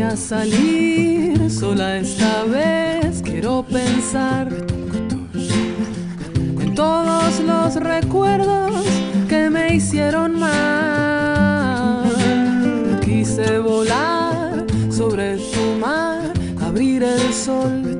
[0.03, 4.49] A salir sola esta vez, quiero pensar
[6.61, 8.85] en todos los recuerdos
[9.29, 12.05] que me hicieron mal.
[13.05, 17.99] Quise volar sobre tu mar, abrir el sol.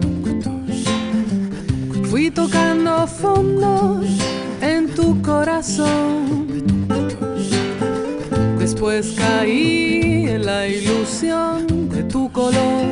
[2.11, 4.03] Fui tocando fondo
[4.61, 6.49] en tu corazón.
[8.59, 10.02] Después caí
[10.39, 12.85] la ilusión de tu color.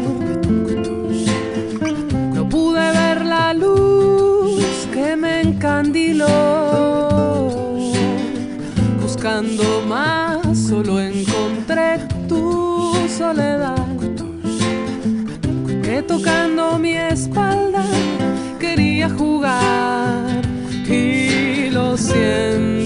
[2.34, 6.26] No pude ver la luz que me encandiló.
[9.00, 11.98] Buscando más, solo encontré
[12.28, 13.86] tu soledad.
[15.82, 17.84] Que tocando mi espalda
[18.58, 20.42] quería jugar.
[20.88, 22.79] Y lo siento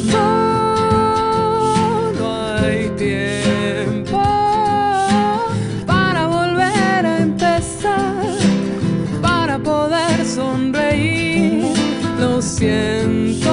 [12.45, 13.53] siento,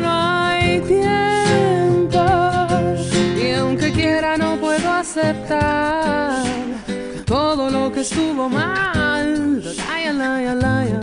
[0.00, 2.20] no hay tiempo.
[3.40, 6.44] Y aunque quiera, no puedo aceptar
[7.24, 9.62] todo lo que estuvo mal.
[10.18, 11.00] Laya, laya.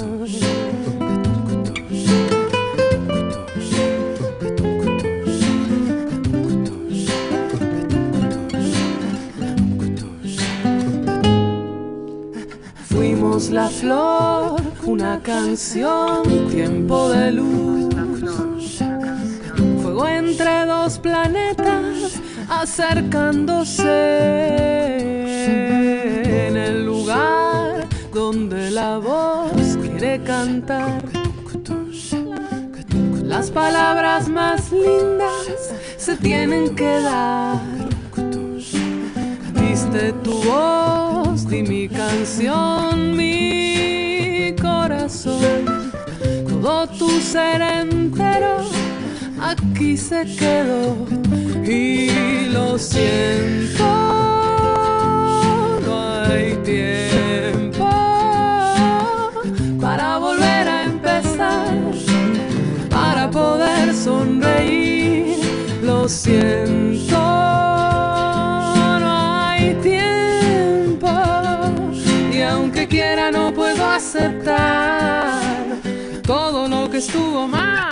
[13.32, 14.51] somos la flor,
[14.86, 17.94] una canción, tiempo de luz.
[19.82, 23.88] Fuego entre dos planetas acercándose
[26.48, 31.04] en el lugar donde la voz quiere cantar.
[33.24, 37.60] Las palabras más lindas se tienen que dar.
[40.24, 43.81] Tu voz, di mi canción, mi
[45.12, 45.92] corazón,
[46.48, 48.64] todo tu ser entero
[49.42, 51.06] aquí se quedó
[51.66, 53.84] y lo siento,
[55.86, 57.90] no hay tiempo
[59.82, 61.78] para volver a empezar,
[62.90, 65.38] para poder sonreír,
[65.84, 67.18] lo siento.
[69.00, 69.12] no
[69.48, 71.10] hay tiempo
[72.34, 73.51] Y aunque quiera no
[73.96, 75.42] aceptar
[76.24, 77.92] todo lo que estuvo mal.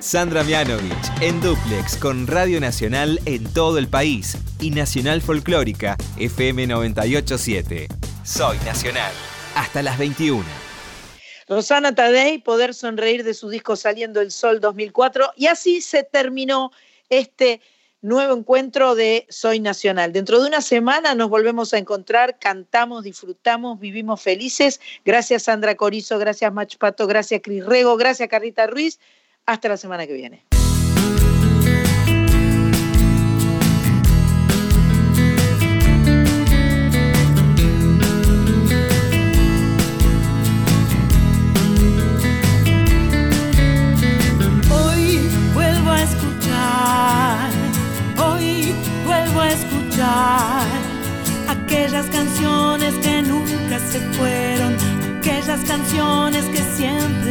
[0.00, 6.66] Sandra Mianovich en Duplex con Radio Nacional en todo el país y Nacional Folclórica FM
[6.66, 7.88] 987.
[8.24, 9.12] Soy Nacional.
[9.54, 10.44] Hasta las 21.
[11.48, 15.32] Rosana Tadei, Poder Sonreír de su disco Saliendo el Sol 2004.
[15.36, 16.72] Y así se terminó
[17.08, 17.60] este
[18.02, 20.12] nuevo encuentro de Soy Nacional.
[20.12, 24.80] Dentro de una semana nos volvemos a encontrar, cantamos, disfrutamos, vivimos felices.
[25.04, 28.98] Gracias Sandra Corizo, gracias Macho Pato, gracias Cris Rego, gracias Carrita Ruiz.
[29.46, 30.44] Hasta la semana que viene.
[55.92, 57.21] canciones que siempre